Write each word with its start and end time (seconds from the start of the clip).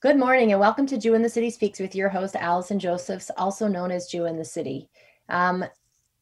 Good 0.00 0.16
morning 0.16 0.52
and 0.52 0.60
welcome 0.60 0.86
to 0.86 0.96
Jew 0.96 1.14
in 1.14 1.22
the 1.22 1.28
City 1.28 1.50
Speaks 1.50 1.80
with 1.80 1.92
your 1.92 2.08
host, 2.08 2.36
Allison 2.36 2.78
Josephs, 2.78 3.32
also 3.36 3.66
known 3.66 3.90
as 3.90 4.06
Jew 4.06 4.26
in 4.26 4.36
the 4.36 4.44
City. 4.44 4.88
Um, 5.28 5.64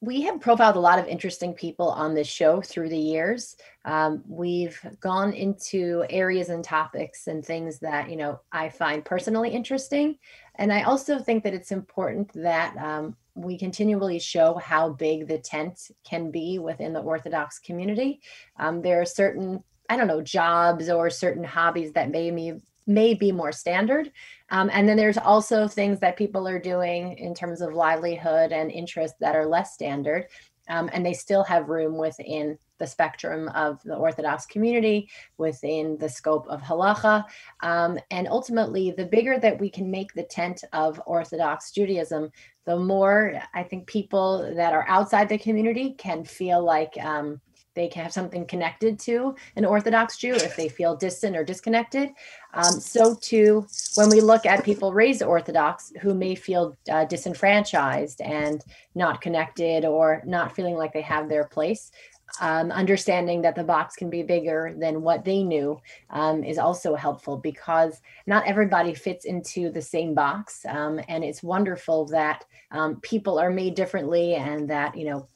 we 0.00 0.22
have 0.22 0.40
profiled 0.40 0.76
a 0.76 0.80
lot 0.80 0.98
of 0.98 1.06
interesting 1.06 1.52
people 1.52 1.90
on 1.90 2.14
this 2.14 2.26
show 2.26 2.62
through 2.62 2.88
the 2.88 2.96
years. 2.96 3.54
Um, 3.84 4.24
we've 4.26 4.80
gone 5.00 5.34
into 5.34 6.06
areas 6.08 6.48
and 6.48 6.64
topics 6.64 7.26
and 7.26 7.44
things 7.44 7.78
that, 7.80 8.08
you 8.08 8.16
know, 8.16 8.40
I 8.50 8.70
find 8.70 9.04
personally 9.04 9.50
interesting. 9.50 10.16
And 10.54 10.72
I 10.72 10.84
also 10.84 11.18
think 11.18 11.44
that 11.44 11.52
it's 11.52 11.70
important 11.70 12.32
that 12.32 12.74
um, 12.78 13.14
we 13.34 13.58
continually 13.58 14.18
show 14.20 14.54
how 14.54 14.88
big 14.88 15.28
the 15.28 15.36
tent 15.36 15.90
can 16.02 16.30
be 16.30 16.58
within 16.58 16.94
the 16.94 17.00
Orthodox 17.00 17.58
community. 17.58 18.22
Um, 18.58 18.80
there 18.80 19.02
are 19.02 19.06
certain 19.06 19.62
I 19.88 19.96
don't 19.96 20.08
know, 20.08 20.22
jobs 20.22 20.88
or 20.88 21.10
certain 21.10 21.44
hobbies 21.44 21.92
that 21.92 22.10
may 22.10 22.30
be 22.32 22.54
may 22.86 23.14
be 23.14 23.32
more 23.32 23.52
standard. 23.52 24.12
Um, 24.50 24.70
and 24.72 24.88
then 24.88 24.96
there's 24.96 25.18
also 25.18 25.66
things 25.66 25.98
that 26.00 26.16
people 26.16 26.46
are 26.46 26.60
doing 26.60 27.18
in 27.18 27.34
terms 27.34 27.60
of 27.60 27.74
livelihood 27.74 28.52
and 28.52 28.70
interest 28.70 29.14
that 29.20 29.34
are 29.34 29.46
less 29.46 29.74
standard. 29.74 30.26
Um, 30.68 30.90
and 30.92 31.04
they 31.06 31.12
still 31.12 31.44
have 31.44 31.68
room 31.68 31.96
within 31.96 32.58
the 32.78 32.86
spectrum 32.86 33.48
of 33.50 33.80
the 33.84 33.94
Orthodox 33.94 34.46
community, 34.46 35.08
within 35.38 35.96
the 35.98 36.08
scope 36.08 36.46
of 36.48 36.60
halacha. 36.60 37.24
Um, 37.60 37.98
and 38.10 38.28
ultimately, 38.28 38.90
the 38.90 39.06
bigger 39.06 39.38
that 39.38 39.58
we 39.58 39.70
can 39.70 39.90
make 39.90 40.12
the 40.12 40.24
tent 40.24 40.64
of 40.72 41.00
Orthodox 41.06 41.70
Judaism, 41.70 42.30
the 42.64 42.76
more 42.76 43.40
I 43.54 43.62
think 43.62 43.86
people 43.86 44.52
that 44.56 44.72
are 44.72 44.84
outside 44.88 45.28
the 45.28 45.38
community 45.38 45.94
can 45.94 46.24
feel 46.24 46.64
like 46.64 46.92
um, 47.00 47.40
they 47.76 47.86
can 47.86 48.02
have 48.02 48.12
something 48.12 48.44
connected 48.46 48.98
to 49.00 49.36
an 49.54 49.64
Orthodox 49.64 50.16
Jew 50.16 50.34
if 50.34 50.56
they 50.56 50.68
feel 50.68 50.96
distant 50.96 51.36
or 51.36 51.44
disconnected. 51.44 52.10
Um, 52.54 52.80
so 52.80 53.14
too, 53.14 53.66
when 53.94 54.08
we 54.10 54.20
look 54.20 54.46
at 54.46 54.64
people 54.64 54.92
raised 54.92 55.22
Orthodox 55.22 55.92
who 56.00 56.14
may 56.14 56.34
feel 56.34 56.76
uh, 56.90 57.04
disenfranchised 57.04 58.20
and 58.20 58.64
not 58.96 59.20
connected 59.20 59.84
or 59.84 60.22
not 60.26 60.56
feeling 60.56 60.74
like 60.74 60.92
they 60.92 61.02
have 61.02 61.28
their 61.28 61.44
place, 61.44 61.92
um, 62.40 62.70
understanding 62.70 63.42
that 63.42 63.54
the 63.54 63.64
box 63.64 63.94
can 63.94 64.10
be 64.10 64.22
bigger 64.22 64.74
than 64.78 65.02
what 65.02 65.24
they 65.24 65.42
knew 65.42 65.80
um, 66.10 66.42
is 66.44 66.58
also 66.58 66.94
helpful 66.94 67.36
because 67.36 68.00
not 68.26 68.46
everybody 68.46 68.94
fits 68.94 69.24
into 69.24 69.70
the 69.70 69.80
same 69.80 70.14
box. 70.14 70.64
Um, 70.68 71.00
and 71.08 71.24
it's 71.24 71.42
wonderful 71.42 72.06
that 72.06 72.44
um, 72.72 73.00
people 73.00 73.38
are 73.38 73.50
made 73.50 73.74
differently 73.74 74.34
and 74.34 74.68
that, 74.68 74.96
you 74.96 75.06
know, 75.06 75.28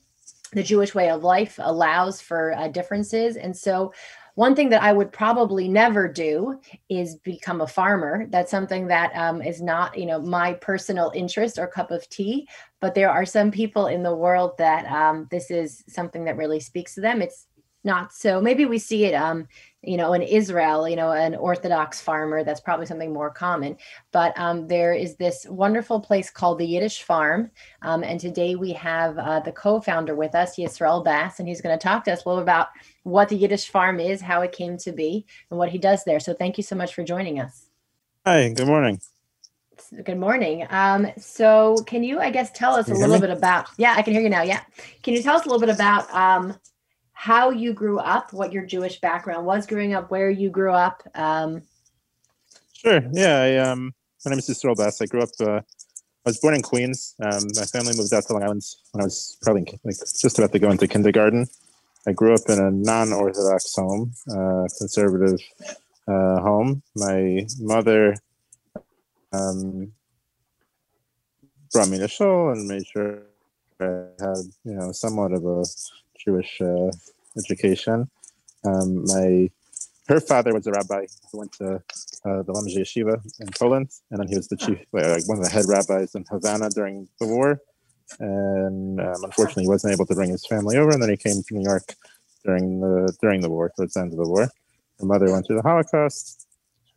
the 0.53 0.63
Jewish 0.63 0.95
way 0.95 1.11
of 1.11 1.23
life 1.23 1.59
allows 1.61 2.21
for 2.21 2.53
uh, 2.53 2.69
differences. 2.69 3.37
And 3.37 3.57
so, 3.57 3.93
one 4.37 4.55
thing 4.55 4.71
that 4.71 4.83
I 4.83 4.93
would 4.93 5.13
probably 5.13 5.69
never 5.69 6.09
do 6.09 6.61
is 6.89 7.17
become 7.17 7.61
a 7.61 7.67
farmer. 7.67 8.27
That's 8.31 8.51
something 8.51 8.87
that 8.87 9.13
um, 9.15 9.43
is 9.43 9.61
not, 9.61 9.99
you 9.99 10.07
know, 10.07 10.21
my 10.21 10.55
personal 10.55 11.13
interest 11.15 11.59
or 11.59 11.67
cup 11.67 11.91
of 11.91 12.09
tea. 12.09 12.49
But 12.81 12.95
there 12.95 13.11
are 13.11 13.27
some 13.27 13.51
people 13.51 13.89
in 13.89 14.03
the 14.03 14.15
world 14.15 14.57
that 14.57 14.87
um, 14.87 15.27
this 15.31 15.51
is 15.51 15.85
something 15.89 16.25
that 16.25 16.37
really 16.37 16.61
speaks 16.61 16.95
to 16.95 17.01
them. 17.01 17.21
It's 17.21 17.49
not 17.85 18.13
so. 18.13 18.41
Maybe 18.41 18.67
we 18.67 18.79
see 18.79 19.05
it 19.05 19.15
um, 19.15 19.47
you 19.83 19.97
know, 19.97 20.13
in 20.13 20.21
Israel, 20.23 20.87
you 20.87 20.97
know, 20.97 21.13
an 21.13 21.35
Orthodox 21.35 22.01
farmer, 22.01 22.45
that's 22.45 22.61
probably 22.61 22.85
something 22.85 23.13
more 23.13 23.31
common. 23.31 23.77
But 24.13 24.39
um, 24.39 24.67
there 24.67 24.93
is 24.93 25.17
this 25.17 25.47
wonderful 25.49 26.01
place 26.01 26.29
called 26.31 26.59
the 26.59 26.67
Yiddish 26.67 27.03
Farm. 27.03 27.51
Um, 27.81 28.05
and 28.05 28.21
today 28.21 28.57
we 28.57 28.73
have 28.75 29.17
uh, 29.17 29.41
the 29.41 29.53
co 29.53 29.81
founder 29.81 30.15
with 30.15 30.35
us, 30.35 30.57
Yisroel 30.57 31.03
Bass, 31.03 31.39
and 31.39 31.49
he's 31.49 31.63
going 31.63 31.77
to 31.77 31.83
talk 31.83 32.05
to 32.05 32.13
us 32.13 32.25
a 32.25 32.29
little 32.29 32.43
about 32.43 32.69
what 33.05 33.31
the 33.31 33.37
Yiddish 33.37 33.71
Farm 33.71 33.99
is, 34.01 34.21
how 34.21 34.43
it 34.43 34.53
came 34.53 34.77
to 34.79 34.93
be, 34.93 35.25
and 35.51 35.59
what 35.59 35.71
he 35.71 35.79
does 35.79 36.05
there. 36.05 36.21
So 36.21 36.35
thank 36.35 36.59
you 36.59 36.63
so 36.63 36.77
much 36.77 36.95
for 36.95 37.03
joining 37.03 37.41
us. 37.41 37.69
Hi, 38.27 38.53
good 38.53 38.67
morning. 38.67 39.01
Good 40.05 40.19
morning. 40.19 40.67
Um, 40.69 41.11
so, 41.17 41.75
can 41.87 42.05
you, 42.05 42.21
I 42.21 42.29
guess, 42.31 42.51
tell 42.51 42.75
us 42.75 42.91
a 42.91 42.95
little 42.95 43.19
bit 43.19 43.31
about? 43.31 43.69
Yeah, 43.79 43.95
I 43.97 44.03
can 44.03 44.13
hear 44.13 44.21
you 44.21 44.29
now. 44.29 44.43
Yeah, 44.43 44.61
can 45.03 45.15
you 45.15 45.23
tell 45.23 45.37
us 45.37 45.47
a 45.47 45.49
little 45.49 45.59
bit 45.59 45.75
about 45.75 46.13
um, 46.15 46.55
how 47.21 47.51
you 47.51 47.75
grew 47.75 47.99
up, 47.99 48.33
what 48.33 48.51
your 48.51 48.65
Jewish 48.65 48.99
background 48.99 49.45
was 49.45 49.67
growing 49.67 49.93
up, 49.93 50.11
where 50.11 50.31
you 50.31 50.49
grew 50.49 50.73
up. 50.73 51.03
Um, 51.15 51.61
sure. 52.73 53.03
Yeah. 53.13 53.43
I, 53.43 53.57
um, 53.59 53.93
my 54.25 54.31
name 54.31 54.39
is 54.39 54.49
Yisroel 54.49 54.75
Bass. 54.75 55.03
I 55.03 55.05
grew 55.05 55.21
up. 55.21 55.29
Uh, 55.39 55.61
I 55.61 55.63
was 56.25 56.39
born 56.39 56.55
in 56.55 56.63
Queens. 56.63 57.15
Um, 57.23 57.43
my 57.55 57.67
family 57.67 57.93
moved 57.95 58.15
out 58.15 58.25
to 58.25 58.33
Long 58.33 58.43
Island 58.43 58.63
when 58.93 59.03
I 59.03 59.05
was 59.05 59.37
probably 59.43 59.67
like 59.85 59.97
just 59.99 60.39
about 60.39 60.53
to 60.53 60.59
go 60.59 60.71
into 60.71 60.89
kindergarten. 60.89 61.47
I 62.07 62.13
grew 62.13 62.33
up 62.33 62.49
in 62.49 62.59
a 62.59 62.71
non-Orthodox 62.71 63.75
home, 63.75 64.15
uh, 64.31 64.65
conservative 64.79 65.41
uh, 66.09 66.41
home. 66.41 66.83
My 66.97 67.47
mother 67.59 68.17
um, 69.35 69.93
brought 71.71 71.91
me 71.91 71.99
to 71.99 72.09
shul 72.09 72.49
and 72.49 72.67
made 72.67 72.87
sure 72.87 73.25
I 73.79 73.85
had, 74.19 74.39
you 74.65 74.73
know, 74.73 74.93
somewhat 74.93 75.33
of 75.33 75.45
a 75.45 75.65
Jewish 76.25 76.61
uh, 76.61 76.91
education. 77.37 78.09
Um, 78.65 79.05
my 79.07 79.51
her 80.09 80.21
father 80.21 80.53
was 80.53 80.67
a 80.67 80.73
rabbi 80.73 81.07
who 81.31 81.39
went 81.39 81.53
to 81.53 81.77
uh, 81.77 82.43
the 82.43 82.53
Lomza 82.53 82.79
Yeshiva 82.79 83.23
in 83.39 83.49
Poland, 83.59 83.91
and 84.11 84.19
then 84.21 84.29
he 84.29 84.37
was 84.37 84.49
the 84.49 84.57
chief, 84.57 84.79
like 84.93 85.29
one 85.29 85.39
of 85.39 85.45
the 85.45 85.51
head 85.51 85.67
rabbis 85.69 86.15
in 86.17 86.25
Havana 86.29 86.69
during 86.71 87.09
the 87.21 87.29
war. 87.29 87.61
And 88.19 89.01
um, 89.01 89.23
unfortunately, 89.23 89.65
he 89.65 89.69
wasn't 89.69 89.93
able 89.93 90.07
to 90.07 90.15
bring 90.15 90.31
his 90.31 90.45
family 90.47 90.77
over, 90.77 90.91
and 90.91 91.01
then 91.01 91.11
he 91.11 91.17
came 91.17 91.41
to 91.43 91.55
New 91.55 91.63
York 91.63 91.95
during 92.45 92.81
the 92.81 93.17
during 93.23 93.41
the 93.41 93.49
war, 93.49 93.71
towards 93.77 93.95
the 93.95 94.01
end 94.01 94.13
of 94.13 94.19
the 94.19 94.29
war. 94.29 94.51
Her 94.99 95.07
mother 95.07 95.31
went 95.31 95.47
through 95.47 95.57
the 95.57 95.69
Holocaust, 95.71 96.49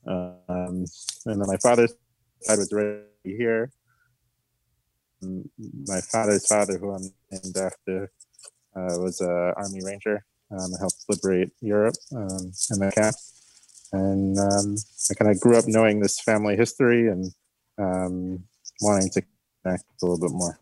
um, 0.07 0.85
and 1.25 1.41
then 1.41 1.47
my 1.47 1.57
father's 1.57 1.93
side 2.41 2.57
was 2.57 2.73
right 2.73 3.03
here. 3.23 3.71
My 5.87 6.01
father's 6.01 6.47
father, 6.47 6.77
who 6.79 6.91
I'm 6.91 7.13
named 7.31 7.57
after, 7.57 8.11
uh, 8.75 8.97
was 8.99 9.21
a 9.21 9.53
Army 9.55 9.81
Ranger. 9.83 10.25
Um, 10.51 10.71
I 10.75 10.79
helped 10.79 11.05
liberate 11.09 11.51
Europe 11.61 11.95
um, 12.15 12.51
in 12.71 12.79
the 12.79 12.91
camp, 12.93 13.15
and 13.91 14.37
um, 14.37 14.75
I 15.09 15.13
kind 15.15 15.31
of 15.31 15.39
grew 15.39 15.57
up 15.57 15.65
knowing 15.67 15.99
this 15.99 16.19
family 16.19 16.55
history 16.55 17.07
and 17.09 17.33
um, 17.77 18.43
wanting 18.81 19.09
to 19.11 19.23
connect 19.63 19.83
a 20.01 20.05
little 20.05 20.19
bit 20.19 20.35
more. 20.35 20.59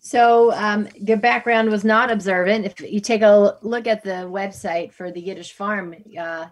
So 0.00 0.52
um, 0.54 0.88
your 0.96 1.18
background 1.18 1.70
was 1.70 1.84
not 1.84 2.10
observant. 2.10 2.64
If 2.64 2.80
you 2.80 2.98
take 2.98 3.22
a 3.22 3.56
look 3.62 3.86
at 3.86 4.02
the 4.02 4.26
website 4.28 4.92
for 4.92 5.12
the 5.12 5.20
Yiddish 5.20 5.52
Farm, 5.52 5.94
uh, 6.18 6.46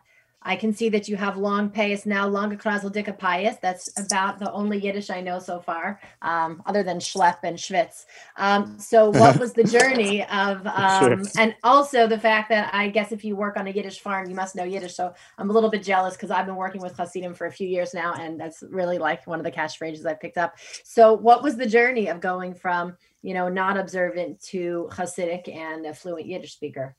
I 0.48 0.56
can 0.56 0.72
see 0.72 0.88
that 0.88 1.08
you 1.08 1.16
have 1.16 1.36
long 1.36 1.68
payas 1.68 2.06
now, 2.06 2.26
longa 2.26 2.56
krasel 2.56 2.90
dicka 2.90 3.18
pious. 3.18 3.56
That's 3.60 3.92
about 4.00 4.38
the 4.38 4.50
only 4.50 4.78
Yiddish 4.78 5.10
I 5.10 5.20
know 5.20 5.38
so 5.38 5.60
far, 5.60 6.00
um, 6.22 6.62
other 6.64 6.82
than 6.82 7.00
schlepp 7.00 7.40
and 7.42 7.58
schwitz. 7.58 8.06
Um, 8.38 8.78
so 8.78 9.10
what 9.20 9.38
was 9.38 9.52
the 9.52 9.62
journey 9.62 10.24
of, 10.24 10.66
um, 10.66 11.02
sure. 11.02 11.30
and 11.38 11.54
also 11.62 12.06
the 12.06 12.18
fact 12.18 12.48
that 12.48 12.74
I 12.74 12.88
guess 12.88 13.12
if 13.12 13.26
you 13.26 13.36
work 13.36 13.58
on 13.58 13.66
a 13.66 13.70
Yiddish 13.70 14.00
farm, 14.00 14.30
you 14.30 14.34
must 14.34 14.56
know 14.56 14.64
Yiddish. 14.64 14.94
So 14.94 15.12
I'm 15.36 15.50
a 15.50 15.52
little 15.52 15.68
bit 15.68 15.82
jealous 15.82 16.14
because 16.16 16.30
I've 16.30 16.46
been 16.46 16.56
working 16.56 16.80
with 16.80 16.96
Hasidim 16.96 17.34
for 17.34 17.46
a 17.46 17.52
few 17.52 17.68
years 17.68 17.92
now, 17.92 18.14
and 18.14 18.40
that's 18.40 18.64
really 18.70 18.96
like 18.96 19.26
one 19.26 19.38
of 19.38 19.44
the 19.44 19.52
catchphrases 19.52 20.06
I've 20.06 20.18
picked 20.18 20.38
up. 20.38 20.54
So 20.82 21.12
what 21.12 21.42
was 21.42 21.56
the 21.56 21.66
journey 21.66 22.08
of 22.08 22.22
going 22.22 22.54
from, 22.54 22.96
you 23.20 23.34
know, 23.34 23.50
not 23.50 23.76
observant 23.76 24.40
to 24.44 24.88
Hasidic 24.92 25.54
and 25.54 25.84
a 25.84 25.92
fluent 25.92 26.26
Yiddish 26.26 26.54
speaker? 26.54 26.96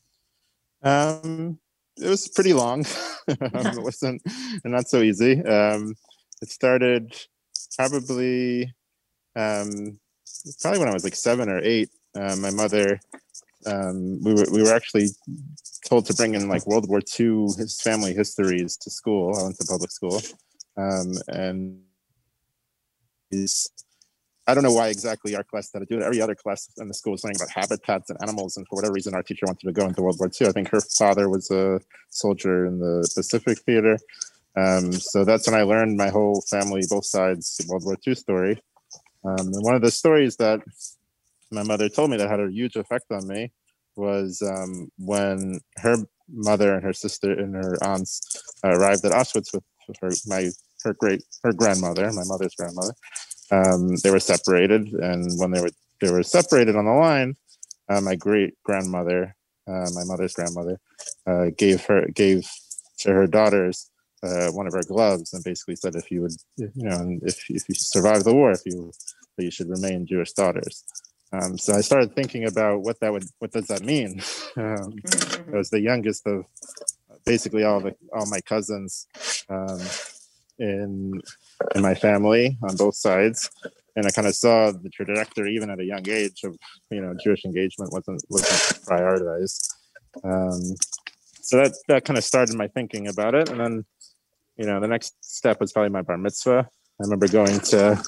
Um, 0.83 1.57
it 2.01 2.07
was 2.07 2.27
pretty 2.27 2.53
long. 2.53 2.85
it 3.27 3.83
wasn't 3.83 4.21
not 4.63 4.87
so 4.87 5.01
easy. 5.01 5.43
Um, 5.43 5.95
it 6.41 6.49
started 6.49 7.15
probably 7.75 8.73
um, 9.35 9.99
probably 10.61 10.79
when 10.79 10.89
I 10.89 10.93
was 10.93 11.03
like 11.03 11.15
seven 11.15 11.49
or 11.49 11.59
eight. 11.59 11.89
Uh, 12.15 12.35
my 12.37 12.49
mother, 12.49 12.99
um, 13.65 14.21
we 14.23 14.33
were 14.33 14.45
we 14.51 14.63
were 14.63 14.73
actually 14.73 15.07
told 15.85 16.05
to 16.07 16.13
bring 16.13 16.35
in 16.35 16.49
like 16.49 16.65
World 16.65 16.89
War 16.89 17.01
II 17.19 17.47
his 17.57 17.79
family 17.81 18.13
histories 18.13 18.77
to 18.77 18.89
school. 18.89 19.37
I 19.37 19.43
went 19.43 19.57
to 19.57 19.65
public 19.65 19.91
school, 19.91 20.21
um, 20.77 21.13
and 21.27 21.81
I 24.49 24.53
don't 24.55 24.63
know 24.63 24.73
why 24.73 24.87
exactly 24.87 25.35
our 25.35 25.43
class 25.43 25.69
had 25.71 25.79
to 25.79 25.85
do 25.85 25.99
it. 25.99 26.03
Every 26.03 26.21
other 26.21 26.35
class 26.35 26.69
in 26.77 26.87
the 26.87 26.93
school 26.93 27.11
was 27.11 27.23
learning 27.23 27.37
about 27.39 27.51
habitats 27.51 28.09
and 28.09 28.17
animals, 28.21 28.57
and 28.57 28.67
for 28.67 28.77
whatever 28.77 28.93
reason, 28.93 29.13
our 29.13 29.21
teacher 29.21 29.45
wanted 29.45 29.65
to 29.67 29.71
go 29.71 29.85
into 29.85 30.01
World 30.01 30.17
War 30.19 30.29
II. 30.29 30.47
I 30.47 30.51
think 30.51 30.69
her 30.69 30.81
father 30.81 31.29
was 31.29 31.51
a 31.51 31.79
soldier 32.09 32.65
in 32.65 32.79
the 32.79 33.07
Pacific 33.15 33.59
Theater. 33.59 33.97
Um, 34.55 34.91
so 34.91 35.23
that's 35.23 35.47
when 35.47 35.59
I 35.59 35.63
learned 35.63 35.97
my 35.97 36.09
whole 36.09 36.41
family, 36.49 36.81
both 36.89 37.05
sides, 37.05 37.61
World 37.67 37.85
War 37.85 37.97
II 38.05 38.15
story. 38.15 38.61
Um, 39.23 39.37
and 39.39 39.63
one 39.63 39.75
of 39.75 39.81
the 39.81 39.91
stories 39.91 40.37
that 40.37 40.61
my 41.51 41.63
mother 41.63 41.87
told 41.87 42.09
me 42.09 42.17
that 42.17 42.29
had 42.29 42.39
a 42.39 42.51
huge 42.51 42.75
effect 42.75 43.05
on 43.11 43.27
me 43.27 43.51
was 43.95 44.41
um, 44.41 44.89
when 44.97 45.59
her 45.77 45.97
mother 46.31 46.73
and 46.73 46.83
her 46.83 46.93
sister 46.93 47.31
and 47.31 47.55
her 47.55 47.77
aunts 47.83 48.21
arrived 48.63 49.05
at 49.05 49.11
Auschwitz 49.11 49.53
with 49.53 49.63
her 50.01 50.11
my 50.27 50.49
her 50.83 50.93
great 50.93 51.23
her 51.43 51.51
grandmother, 51.51 52.11
my 52.13 52.23
mother's 52.25 52.55
grandmother, 52.55 52.93
um, 53.51 53.95
they 54.03 54.11
were 54.11 54.19
separated, 54.19 54.87
and 54.93 55.39
when 55.39 55.51
they 55.51 55.61
were 55.61 55.71
they 56.01 56.11
were 56.11 56.23
separated 56.23 56.75
on 56.75 56.85
the 56.85 56.91
line, 56.91 57.35
uh, 57.89 58.01
my 58.01 58.15
great 58.15 58.53
grandmother, 58.63 59.35
uh, 59.67 59.87
my 59.93 60.03
mother's 60.05 60.33
grandmother, 60.33 60.79
uh, 61.27 61.47
gave 61.57 61.85
her 61.85 62.07
gave 62.13 62.49
to 62.99 63.11
her 63.11 63.27
daughters 63.27 63.89
uh, 64.23 64.49
one 64.49 64.67
of 64.67 64.73
her 64.73 64.83
gloves 64.83 65.33
and 65.33 65.43
basically 65.43 65.75
said 65.75 65.95
if 65.95 66.11
you 66.11 66.21
would, 66.21 66.33
you 66.57 66.71
know, 66.75 67.19
if 67.23 67.49
if 67.49 67.67
you 67.67 67.75
survive 67.75 68.23
the 68.23 68.33
war, 68.33 68.51
if 68.51 68.61
you 68.65 68.91
that 69.37 69.43
you 69.43 69.51
should 69.51 69.69
remain 69.69 70.05
Jewish 70.05 70.33
daughters. 70.33 70.83
Um, 71.31 71.57
so 71.57 71.73
I 71.73 71.81
started 71.81 72.15
thinking 72.15 72.45
about 72.45 72.81
what 72.81 72.99
that 73.01 73.11
would, 73.11 73.23
what 73.37 73.51
does 73.51 73.67
that 73.67 73.83
mean? 73.83 74.19
um, 74.57 74.93
I 75.53 75.57
was 75.57 75.69
the 75.69 75.79
youngest 75.79 76.25
of 76.25 76.45
basically 77.25 77.63
all 77.63 77.79
the 77.79 77.95
all 78.13 78.25
my 78.25 78.41
cousins 78.41 79.07
um, 79.49 79.79
in 80.59 81.21
in 81.75 81.81
my 81.81 81.95
family 81.95 82.57
on 82.63 82.75
both 82.75 82.95
sides, 82.95 83.49
and 83.95 84.05
I 84.05 84.11
kind 84.11 84.27
of 84.27 84.35
saw 84.35 84.71
the 84.71 84.89
trajectory 84.89 85.55
even 85.55 85.69
at 85.69 85.79
a 85.79 85.85
young 85.85 86.07
age 86.07 86.43
of 86.43 86.57
you 86.89 87.01
know 87.01 87.15
Jewish 87.23 87.45
engagement 87.45 87.91
wasn't 87.91 88.21
wasn't 88.29 88.85
prioritized. 88.85 89.73
Um, 90.23 90.61
so 91.41 91.57
that 91.57 91.73
that 91.87 92.05
kind 92.05 92.17
of 92.17 92.23
started 92.23 92.55
my 92.55 92.67
thinking 92.67 93.07
about 93.07 93.35
it, 93.35 93.49
and 93.49 93.59
then 93.59 93.85
you 94.57 94.65
know 94.65 94.79
the 94.79 94.87
next 94.87 95.13
step 95.21 95.59
was 95.59 95.71
probably 95.71 95.89
my 95.89 96.01
bar 96.01 96.17
mitzvah. 96.17 96.67
I 96.67 97.03
remember 97.03 97.27
going 97.27 97.59
to 97.71 98.01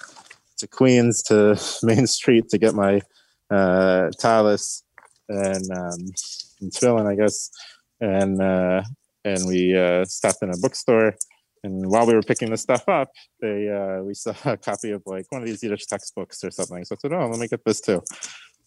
to 0.57 0.67
Queens 0.67 1.23
to 1.23 1.59
Main 1.83 2.07
Street 2.07 2.49
to 2.49 2.57
get 2.57 2.75
my 2.75 3.01
uh, 3.49 4.09
tallis 4.19 4.83
and 5.27 5.65
um, 5.71 5.99
and 6.61 6.71
tefillin, 6.71 7.07
I 7.07 7.15
guess, 7.15 7.49
and 7.99 8.41
uh, 8.41 8.81
and 9.25 9.47
we 9.47 9.75
uh, 9.75 10.05
stopped 10.05 10.41
in 10.41 10.49
a 10.49 10.57
bookstore. 10.57 11.15
And 11.63 11.89
while 11.91 12.07
we 12.07 12.15
were 12.15 12.23
picking 12.23 12.49
the 12.49 12.57
stuff 12.57 12.87
up, 12.89 13.09
they 13.39 13.69
uh, 13.69 14.03
we 14.03 14.13
saw 14.13 14.33
a 14.45 14.57
copy 14.57 14.91
of 14.91 15.03
like 15.05 15.25
one 15.29 15.41
of 15.41 15.47
these 15.47 15.61
Yiddish 15.61 15.85
textbooks 15.85 16.43
or 16.43 16.51
something. 16.51 16.83
So 16.85 16.95
I 16.95 16.97
said, 16.99 17.13
"Oh, 17.13 17.27
let 17.27 17.39
me 17.39 17.47
get 17.47 17.63
this 17.65 17.81
too." 17.81 18.01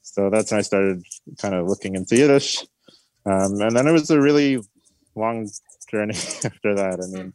So 0.03 0.31
that's 0.31 0.51
when 0.51 0.59
I 0.59 0.63
started 0.63 1.03
kind 1.39 1.55
of 1.55 1.67
looking 1.67 1.97
into 1.97 2.17
Yiddish, 2.17 2.65
um, 3.27 3.61
and 3.61 3.75
then 3.75 3.89
it 3.89 3.93
was 3.93 4.11
a 4.11 4.21
really 4.21 4.61
long 5.17 5.49
journey 5.91 6.15
after 6.45 6.75
that. 6.75 7.01
I 7.03 7.07
mean, 7.17 7.33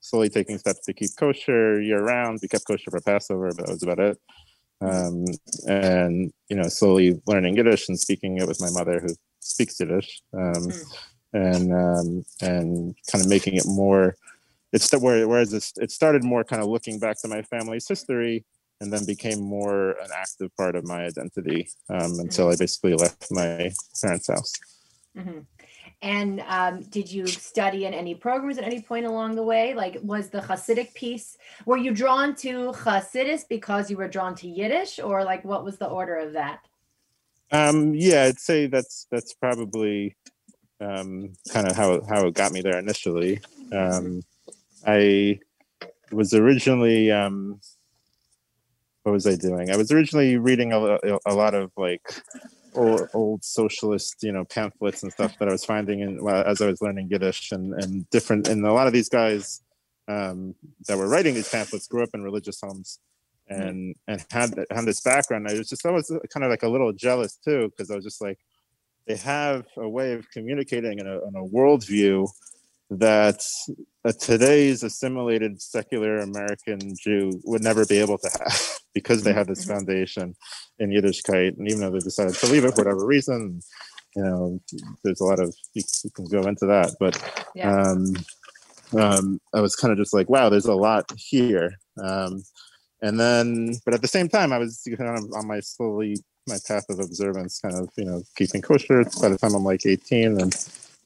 slowly 0.00 0.28
taking 0.28 0.58
steps 0.58 0.80
to 0.86 0.92
keep 0.92 1.10
kosher 1.18 1.80
year 1.80 2.02
round. 2.02 2.38
We 2.40 2.48
kept 2.48 2.66
kosher 2.66 2.90
for 2.90 3.00
Passover, 3.00 3.50
but 3.56 3.66
that 3.66 3.72
was 3.72 3.82
about 3.82 3.98
it. 3.98 4.18
Um, 4.80 5.24
and 5.66 6.32
you 6.48 6.56
know, 6.56 6.68
slowly 6.68 7.20
learning 7.26 7.56
Yiddish 7.56 7.88
and 7.88 7.98
speaking 7.98 8.38
it 8.38 8.46
with 8.46 8.60
my 8.60 8.70
mother, 8.70 9.00
who 9.00 9.14
speaks 9.40 9.78
Yiddish, 9.80 10.20
um, 10.34 10.54
mm. 10.54 10.84
and 11.32 11.72
um, 11.72 12.24
and 12.40 12.94
kind 13.10 13.24
of 13.24 13.28
making 13.28 13.54
it 13.54 13.66
more. 13.66 14.16
It's 14.74 14.90
the, 14.90 14.98
whereas 14.98 15.50
it 15.84 15.90
started 15.90 16.22
more 16.24 16.44
kind 16.44 16.60
of 16.60 16.68
looking 16.68 16.98
back 16.98 17.16
to 17.22 17.28
my 17.28 17.42
family's 17.42 17.88
history, 17.88 18.44
and 18.80 18.92
then 18.92 19.04
became 19.06 19.40
more 19.40 19.92
an 20.04 20.10
active 20.24 20.50
part 20.56 20.74
of 20.74 20.84
my 20.92 21.00
identity 21.10 21.60
um, 21.88 22.12
until 22.18 22.50
I 22.50 22.56
basically 22.56 22.94
left 22.94 23.30
my 23.30 23.72
parents' 24.02 24.28
house. 24.28 24.52
Mm-hmm. 25.16 25.40
And 26.02 26.32
um, 26.58 26.82
did 26.96 27.10
you 27.10 27.26
study 27.26 27.86
in 27.86 27.94
any 27.94 28.14
programs 28.14 28.58
at 28.58 28.64
any 28.64 28.82
point 28.82 29.06
along 29.06 29.36
the 29.36 29.42
way? 29.42 29.74
Like, 29.74 29.96
was 30.02 30.28
the 30.28 30.40
Hasidic 30.40 30.92
piece, 30.92 31.38
were 31.64 31.78
you 31.78 31.92
drawn 31.94 32.34
to 32.36 32.72
Hasidus 32.72 33.44
because 33.48 33.90
you 33.90 33.96
were 33.96 34.08
drawn 34.08 34.34
to 34.42 34.48
Yiddish, 34.48 34.98
or 34.98 35.24
like 35.24 35.44
what 35.44 35.64
was 35.64 35.78
the 35.78 35.86
order 35.86 36.16
of 36.16 36.32
that? 36.34 36.58
Um, 37.52 37.94
yeah, 37.94 38.24
I'd 38.24 38.40
say 38.40 38.66
that's 38.66 39.06
that's 39.10 39.32
probably 39.34 40.16
um, 40.80 41.32
kind 41.54 41.68
of 41.68 41.76
how 41.76 42.02
how 42.06 42.26
it 42.26 42.34
got 42.34 42.52
me 42.52 42.60
there 42.60 42.78
initially. 42.78 43.40
Um, 43.72 44.22
I 44.86 45.40
was 46.12 46.34
originally 46.34 47.10
um, 47.10 47.60
what 49.04 49.12
was 49.12 49.26
I 49.26 49.36
doing? 49.36 49.70
I 49.70 49.76
was 49.76 49.92
originally 49.92 50.38
reading 50.38 50.72
a, 50.72 50.98
a 51.26 51.34
lot 51.34 51.54
of 51.54 51.70
like 51.76 52.02
old, 52.74 53.08
old 53.12 53.44
socialist, 53.44 54.22
you 54.22 54.32
know, 54.32 54.44
pamphlets 54.44 55.02
and 55.02 55.12
stuff 55.12 55.38
that 55.38 55.48
I 55.48 55.52
was 55.52 55.64
finding 55.64 56.00
in, 56.00 56.26
as 56.28 56.62
I 56.62 56.66
was 56.66 56.80
learning 56.80 57.08
Yiddish 57.10 57.52
and, 57.52 57.74
and 57.74 58.08
different. 58.10 58.48
And 58.48 58.64
a 58.64 58.72
lot 58.72 58.86
of 58.86 58.92
these 58.92 59.10
guys 59.10 59.60
um, 60.08 60.54
that 60.88 60.96
were 60.96 61.08
writing 61.08 61.34
these 61.34 61.48
pamphlets 61.48 61.86
grew 61.86 62.02
up 62.02 62.10
in 62.14 62.22
religious 62.22 62.60
homes 62.60 62.98
and 63.48 63.94
and 64.08 64.24
had 64.30 64.54
had 64.70 64.86
this 64.86 65.00
background. 65.00 65.48
I 65.48 65.54
was 65.54 65.68
just 65.68 65.84
I 65.84 65.90
was 65.90 66.08
kind 66.32 66.44
of 66.44 66.50
like 66.50 66.62
a 66.62 66.68
little 66.68 66.92
jealous 66.92 67.36
too 67.36 67.70
because 67.70 67.90
I 67.90 67.96
was 67.96 68.04
just 68.04 68.22
like 68.22 68.38
they 69.06 69.16
have 69.16 69.66
a 69.76 69.88
way 69.88 70.12
of 70.12 70.30
communicating 70.30 70.98
in 70.98 71.06
a, 71.06 71.16
in 71.26 71.36
a 71.36 71.44
worldview 71.44 72.26
that 72.90 73.42
a 74.04 74.12
today's 74.12 74.82
assimilated 74.82 75.60
secular 75.60 76.18
American 76.18 76.78
Jew 77.00 77.40
would 77.44 77.62
never 77.62 77.86
be 77.86 77.98
able 77.98 78.18
to 78.18 78.30
have 78.38 78.78
because 78.94 79.22
they 79.22 79.32
have 79.32 79.46
this 79.46 79.64
mm-hmm. 79.64 79.74
foundation 79.74 80.34
in 80.78 80.90
Yiddishkeit. 80.90 81.56
And 81.58 81.68
even 81.68 81.80
though 81.80 81.90
they 81.90 81.98
decided 81.98 82.34
to 82.34 82.46
leave 82.46 82.64
it 82.64 82.74
for 82.74 82.82
whatever 82.82 83.06
reason, 83.06 83.60
you 84.14 84.22
know, 84.22 84.60
there's 85.02 85.20
a 85.20 85.24
lot 85.24 85.40
of, 85.40 85.54
you, 85.74 85.82
you 86.04 86.10
can 86.10 86.26
go 86.26 86.42
into 86.42 86.66
that. 86.66 86.94
But 87.00 87.20
yeah. 87.54 87.74
um, 87.74 88.14
um, 88.96 89.40
I 89.52 89.60
was 89.60 89.74
kind 89.74 89.92
of 89.92 89.98
just 89.98 90.14
like, 90.14 90.28
wow, 90.28 90.48
there's 90.48 90.66
a 90.66 90.74
lot 90.74 91.10
here. 91.16 91.72
Um, 92.02 92.42
and 93.02 93.18
then, 93.18 93.74
but 93.84 93.94
at 93.94 94.02
the 94.02 94.08
same 94.08 94.28
time, 94.28 94.52
I 94.52 94.58
was 94.58 94.86
kind 94.96 95.18
of 95.18 95.24
on 95.34 95.46
my 95.46 95.60
slowly, 95.60 96.16
my 96.46 96.56
path 96.66 96.84
of 96.90 97.00
observance, 97.00 97.60
kind 97.60 97.74
of, 97.74 97.88
you 97.96 98.04
know, 98.04 98.22
keeping 98.36 98.62
kosher 98.62 99.04
by 99.20 99.28
the 99.28 99.38
time 99.38 99.54
I'm 99.54 99.64
like 99.64 99.84
18 99.84 100.40
and 100.40 100.54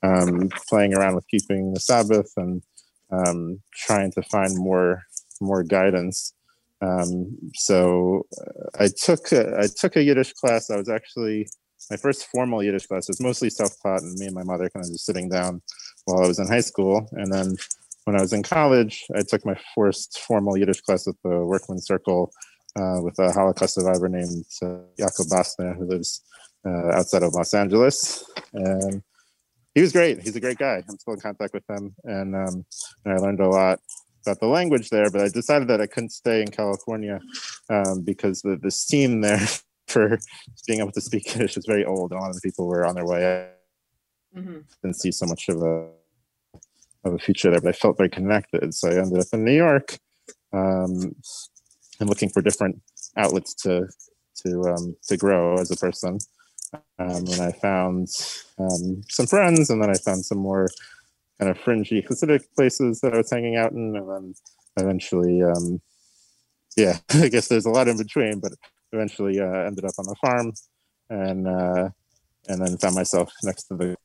um, 0.02 0.48
playing 0.68 0.94
around 0.94 1.14
with 1.14 1.28
keeping 1.28 1.72
the 1.72 1.80
Sabbath 1.80 2.32
and 2.36 2.62
um, 3.10 3.60
trying 3.74 4.12
to 4.12 4.22
find 4.22 4.56
more 4.56 5.02
more 5.40 5.62
guidance. 5.62 6.34
Um, 6.80 7.36
so 7.54 8.26
uh, 8.40 8.84
I 8.84 8.88
took 8.88 9.32
a, 9.32 9.58
I 9.58 9.66
took 9.66 9.96
a 9.96 10.02
Yiddish 10.02 10.32
class. 10.34 10.70
I 10.70 10.76
was 10.76 10.88
actually 10.88 11.48
my 11.90 11.96
first 11.96 12.26
formal 12.26 12.62
Yiddish 12.62 12.86
class 12.86 13.08
was 13.08 13.20
mostly 13.20 13.50
self-taught, 13.50 14.02
and 14.02 14.18
me 14.18 14.26
and 14.26 14.34
my 14.34 14.44
mother 14.44 14.68
kind 14.70 14.84
of 14.84 14.92
just 14.92 15.06
sitting 15.06 15.28
down 15.28 15.62
while 16.04 16.24
I 16.24 16.28
was 16.28 16.38
in 16.38 16.46
high 16.46 16.60
school. 16.60 17.08
And 17.12 17.32
then 17.32 17.56
when 18.04 18.16
I 18.16 18.20
was 18.20 18.32
in 18.32 18.42
college, 18.42 19.04
I 19.14 19.22
took 19.22 19.44
my 19.44 19.56
first 19.74 20.18
formal 20.26 20.56
Yiddish 20.56 20.80
class 20.80 21.06
at 21.06 21.14
the 21.22 21.44
Workman 21.44 21.80
Circle 21.80 22.32
uh, 22.76 23.00
with 23.02 23.18
a 23.18 23.32
Holocaust 23.32 23.74
survivor 23.74 24.08
named 24.08 24.44
uh, 24.62 24.78
Jakob 24.98 25.26
who 25.78 25.84
lives 25.84 26.22
uh, 26.66 26.90
outside 26.92 27.22
of 27.22 27.34
Los 27.34 27.54
Angeles. 27.54 28.24
And 28.52 29.02
he 29.78 29.82
was 29.82 29.92
great. 29.92 30.20
He's 30.20 30.34
a 30.34 30.40
great 30.40 30.58
guy. 30.58 30.82
I'm 30.88 30.98
still 30.98 31.14
in 31.14 31.20
contact 31.20 31.54
with 31.54 31.62
him, 31.70 31.94
and, 32.02 32.34
um, 32.34 32.66
and 33.04 33.14
I 33.14 33.16
learned 33.18 33.38
a 33.38 33.48
lot 33.48 33.78
about 34.26 34.40
the 34.40 34.48
language 34.48 34.90
there. 34.90 35.08
But 35.08 35.20
I 35.20 35.28
decided 35.28 35.68
that 35.68 35.80
I 35.80 35.86
couldn't 35.86 36.10
stay 36.10 36.40
in 36.40 36.50
California 36.50 37.20
um, 37.70 38.02
because 38.02 38.42
the 38.42 38.58
the 38.60 38.72
scene 38.72 39.20
there 39.20 39.46
for 39.86 40.18
being 40.66 40.80
able 40.80 40.90
to 40.90 41.00
speak 41.00 41.32
Yiddish 41.32 41.56
is 41.56 41.64
very 41.64 41.84
old. 41.84 42.10
A 42.10 42.16
lot 42.16 42.28
of 42.28 42.34
the 42.34 42.40
people 42.40 42.66
were 42.66 42.84
on 42.84 42.96
their 42.96 43.06
way. 43.06 43.50
Mm-hmm. 44.36 44.58
Didn't 44.82 44.96
see 44.96 45.12
so 45.12 45.26
much 45.26 45.48
of 45.48 45.62
a 45.62 45.90
of 47.04 47.14
a 47.14 47.18
future 47.18 47.52
there, 47.52 47.60
but 47.60 47.68
I 47.68 47.78
felt 47.78 47.98
very 47.98 48.10
connected. 48.10 48.74
So 48.74 48.88
I 48.88 49.00
ended 49.00 49.20
up 49.20 49.28
in 49.32 49.44
New 49.44 49.56
York 49.56 49.96
um, 50.52 51.14
and 52.00 52.08
looking 52.08 52.30
for 52.30 52.42
different 52.42 52.82
outlets 53.16 53.54
to 53.62 53.86
to 54.42 54.62
um, 54.62 54.96
to 55.06 55.16
grow 55.16 55.54
as 55.58 55.70
a 55.70 55.76
person. 55.76 56.18
Um, 56.72 57.26
and 57.26 57.40
I 57.40 57.52
found 57.52 58.08
um, 58.58 59.02
some 59.08 59.26
friends, 59.26 59.70
and 59.70 59.82
then 59.82 59.90
I 59.90 59.94
found 59.94 60.24
some 60.24 60.38
more 60.38 60.68
kind 61.38 61.50
of 61.50 61.58
fringy 61.58 62.02
Hasidic 62.02 62.42
places 62.56 63.00
that 63.00 63.14
I 63.14 63.18
was 63.18 63.30
hanging 63.30 63.56
out 63.56 63.72
in, 63.72 63.96
and 63.96 64.08
then 64.08 64.34
eventually, 64.76 65.42
um, 65.42 65.80
yeah, 66.76 66.98
I 67.14 67.28
guess 67.28 67.48
there's 67.48 67.66
a 67.66 67.70
lot 67.70 67.88
in 67.88 67.96
between, 67.96 68.40
but 68.40 68.52
eventually 68.92 69.40
uh, 69.40 69.66
ended 69.66 69.84
up 69.84 69.94
on 69.98 70.06
a 70.10 70.14
farm, 70.16 70.52
and 71.10 71.46
uh, 71.46 71.88
and 72.48 72.66
then 72.66 72.76
found 72.78 72.94
myself 72.94 73.32
next 73.44 73.64
to 73.64 73.76
the 73.76 73.96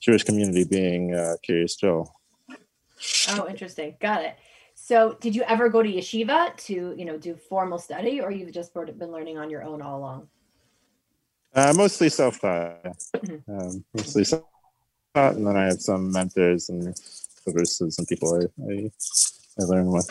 Jewish 0.00 0.24
community, 0.24 0.64
being 0.64 1.14
uh, 1.14 1.36
Kiryas 1.46 1.78
Joel. 1.78 2.12
Oh, 3.30 3.46
interesting. 3.48 3.96
Got 4.00 4.24
it. 4.24 4.36
So, 4.74 5.16
did 5.20 5.36
you 5.36 5.42
ever 5.42 5.68
go 5.68 5.82
to 5.82 5.88
yeshiva 5.88 6.56
to, 6.66 6.94
you 6.96 7.04
know, 7.04 7.18
do 7.18 7.36
formal 7.36 7.78
study, 7.78 8.20
or 8.20 8.30
you've 8.30 8.52
just 8.52 8.74
been 8.74 9.12
learning 9.12 9.38
on 9.38 9.50
your 9.50 9.62
own 9.62 9.82
all 9.82 9.98
along? 9.98 10.28
Uh, 11.54 11.72
mostly 11.76 12.08
self-taught. 12.08 12.82
Mm-hmm. 12.82 13.36
Um, 13.52 13.84
mostly 13.94 14.24
self-taught, 14.24 15.34
and 15.34 15.46
then 15.46 15.56
I 15.56 15.66
have 15.66 15.80
some 15.80 16.10
mentors 16.10 16.68
and 16.68 16.94
verses 17.46 17.98
and 17.98 18.08
people 18.08 18.34
I, 18.34 18.72
I, 18.72 18.90
I 19.60 19.64
learn 19.64 19.92
with. 19.92 20.08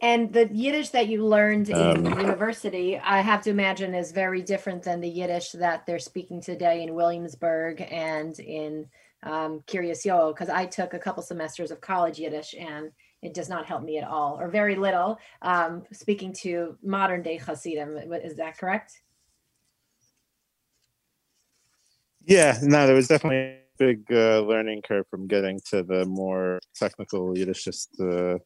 And 0.00 0.32
the 0.32 0.48
Yiddish 0.52 0.90
that 0.90 1.08
you 1.08 1.26
learned 1.26 1.68
in 1.68 2.06
um, 2.06 2.18
university, 2.18 2.98
I 2.98 3.20
have 3.20 3.42
to 3.42 3.50
imagine, 3.50 3.94
is 3.94 4.12
very 4.12 4.42
different 4.42 4.82
than 4.82 5.00
the 5.00 5.08
Yiddish 5.08 5.52
that 5.52 5.86
they're 5.86 5.98
speaking 5.98 6.40
today 6.40 6.82
in 6.82 6.94
Williamsburg 6.94 7.86
and 7.90 8.38
in 8.40 8.86
um, 9.22 9.62
Kiryas 9.66 10.06
Yoel, 10.06 10.34
because 10.34 10.48
I 10.48 10.66
took 10.66 10.94
a 10.94 10.98
couple 10.98 11.22
semesters 11.22 11.70
of 11.70 11.80
college 11.80 12.18
Yiddish 12.18 12.54
and 12.58 12.90
it 13.22 13.34
does 13.34 13.48
not 13.48 13.66
help 13.66 13.84
me 13.84 13.98
at 13.98 14.08
all, 14.08 14.38
or 14.40 14.48
very 14.48 14.74
little. 14.74 15.18
Um, 15.42 15.84
speaking 15.92 16.32
to 16.40 16.76
modern 16.82 17.22
day 17.22 17.36
Hasidim, 17.36 17.96
is 18.24 18.36
that 18.36 18.58
correct? 18.58 19.00
Yeah, 22.26 22.58
no, 22.62 22.86
there 22.86 22.94
was 22.94 23.08
definitely 23.08 23.38
a 23.38 23.58
big 23.78 24.04
uh, 24.10 24.40
learning 24.40 24.82
curve 24.82 25.06
from 25.10 25.26
getting 25.26 25.60
to 25.70 25.82
the 25.82 26.04
more 26.04 26.60
technical 26.76 27.36
Yiddish, 27.36 27.64
just 27.64 27.88
uh, 28.00 28.38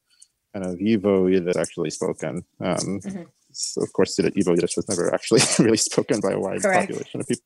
kind 0.52 0.66
of 0.66 0.76
YIVO 0.76 1.32
Yiddish 1.32 1.56
actually 1.56 1.90
spoken. 1.90 2.42
Um, 2.60 2.76
mm-hmm. 2.76 3.22
so 3.52 3.82
of 3.82 3.92
course, 3.92 4.18
YIVO 4.18 4.54
Yiddish 4.54 4.76
was 4.76 4.88
never 4.88 5.14
actually 5.14 5.42
really 5.64 5.76
spoken 5.76 6.20
by 6.20 6.32
a 6.32 6.38
wide 6.38 6.62
Correct. 6.62 6.88
population 6.88 7.20
of 7.20 7.28
people. 7.28 7.44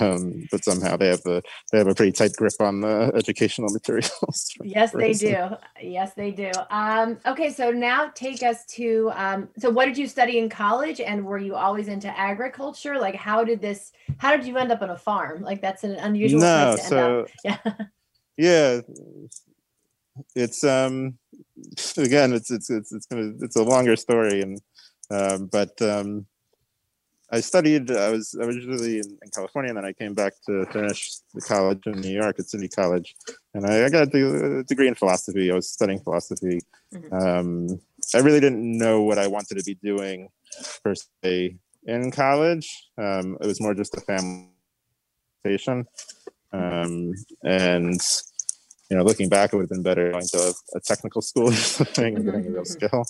Um, 0.00 0.46
but 0.50 0.64
somehow 0.64 0.96
they 0.96 1.08
have 1.08 1.24
a 1.26 1.42
they 1.70 1.78
have 1.78 1.86
a 1.88 1.94
pretty 1.94 2.12
tight 2.12 2.32
grip 2.36 2.54
on 2.60 2.80
the 2.80 3.12
educational 3.14 3.68
materials. 3.72 4.50
yes, 4.62 4.92
they 4.92 5.12
do. 5.12 5.48
Yes, 5.80 6.14
they 6.14 6.30
do. 6.30 6.50
Um, 6.70 7.18
okay, 7.26 7.50
so 7.50 7.70
now 7.70 8.10
take 8.14 8.42
us 8.42 8.64
to 8.66 9.10
um, 9.14 9.48
so 9.58 9.70
what 9.70 9.86
did 9.86 9.98
you 9.98 10.06
study 10.06 10.38
in 10.38 10.48
college, 10.48 11.00
and 11.00 11.24
were 11.24 11.38
you 11.38 11.54
always 11.54 11.88
into 11.88 12.08
agriculture? 12.18 12.98
Like, 12.98 13.14
how 13.14 13.44
did 13.44 13.60
this? 13.60 13.92
How 14.18 14.36
did 14.36 14.46
you 14.46 14.56
end 14.56 14.72
up 14.72 14.82
on 14.82 14.90
a 14.90 14.98
farm? 14.98 15.42
Like, 15.42 15.60
that's 15.60 15.84
an 15.84 15.96
unusual. 15.96 16.40
No, 16.40 16.76
so 16.76 17.26
yeah, 17.44 17.58
yeah, 18.36 18.80
it's 20.34 20.64
um 20.64 21.18
again, 21.96 22.32
it's 22.32 22.50
it's 22.50 22.70
it's 22.70 22.92
it's 22.92 23.06
gonna 23.06 23.32
it's 23.40 23.56
a 23.56 23.62
longer 23.62 23.96
story, 23.96 24.40
and 24.40 24.60
um, 25.10 25.46
but 25.46 25.80
um, 25.82 26.26
I 27.30 27.40
studied. 27.40 27.90
I 27.90 28.10
was 28.10 28.34
originally 28.40 28.98
in, 28.98 29.18
in, 29.22 29.30
California, 29.34 29.70
and 29.70 29.76
then 29.76 29.84
I 29.84 29.92
came 29.92 30.14
back 30.14 30.32
to 30.46 30.64
finish 30.66 31.18
the 31.34 31.42
college 31.42 31.86
in 31.86 32.00
New 32.00 32.10
York 32.10 32.38
at 32.38 32.48
City 32.48 32.68
College, 32.68 33.14
and 33.54 33.66
I, 33.66 33.84
I 33.84 33.88
got 33.90 34.14
a 34.14 34.64
degree 34.64 34.88
in 34.88 34.94
philosophy. 34.94 35.50
I 35.50 35.54
was 35.54 35.68
studying 35.68 36.00
philosophy. 36.00 36.60
Mm-hmm. 36.92 37.14
Um, 37.14 37.80
I 38.14 38.18
really 38.18 38.40
didn't 38.40 38.78
know 38.78 39.02
what 39.02 39.18
I 39.18 39.26
wanted 39.26 39.58
to 39.58 39.64
be 39.64 39.74
doing 39.74 40.30
per 40.82 40.94
se 40.94 41.56
in 41.84 42.10
college. 42.10 42.88
Um, 42.96 43.36
it 43.40 43.46
was 43.46 43.60
more 43.60 43.74
just 43.74 43.96
a 43.96 44.00
family 44.00 44.48
station, 45.40 45.86
um, 46.52 47.12
and 47.42 48.00
you 48.90 48.96
know, 48.96 49.04
looking 49.04 49.28
back, 49.28 49.52
it 49.52 49.56
would 49.56 49.64
have 49.64 49.70
been 49.70 49.82
better 49.82 50.10
going 50.12 50.26
to 50.26 50.38
a, 50.38 50.78
a 50.78 50.80
technical 50.80 51.20
school 51.20 51.48
or 51.48 51.52
something 51.52 52.16
and 52.16 52.24
getting 52.24 52.46
a 52.46 52.50
real 52.50 52.62
mm-hmm. 52.62 52.64
skill. 52.64 53.04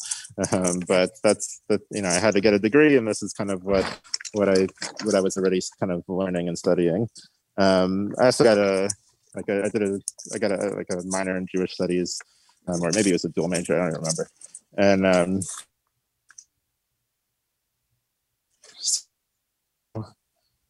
Um, 0.52 0.80
but 0.86 1.10
that's 1.22 1.60
that, 1.68 1.80
you 1.90 2.02
know, 2.02 2.08
I 2.08 2.18
had 2.18 2.34
to 2.34 2.40
get 2.40 2.54
a 2.54 2.58
degree, 2.58 2.96
and 2.96 3.06
this 3.06 3.22
is 3.22 3.32
kind 3.32 3.50
of 3.50 3.64
what 3.64 3.84
what 4.32 4.48
I 4.48 4.66
what 5.04 5.14
I 5.14 5.20
was 5.20 5.36
already 5.36 5.60
kind 5.78 5.92
of 5.92 6.04
learning 6.08 6.48
and 6.48 6.58
studying. 6.58 7.08
Um, 7.56 8.14
I 8.20 8.26
also 8.26 8.44
got 8.44 8.58
a 8.58 8.88
like 9.34 9.48
a, 9.48 9.64
I 9.64 9.68
did 9.68 9.82
a 9.82 10.00
I 10.34 10.38
got 10.38 10.52
a 10.52 10.68
like 10.70 10.88
a 10.90 11.02
minor 11.06 11.36
in 11.36 11.46
Jewish 11.46 11.74
studies, 11.74 12.20
um, 12.66 12.82
or 12.82 12.90
maybe 12.94 13.10
it 13.10 13.14
was 13.14 13.24
a 13.24 13.30
dual 13.30 13.48
major. 13.48 13.80
I 13.80 13.90
don't 13.90 13.98
remember. 13.98 14.28
And 14.76 15.06
um, 15.06 15.40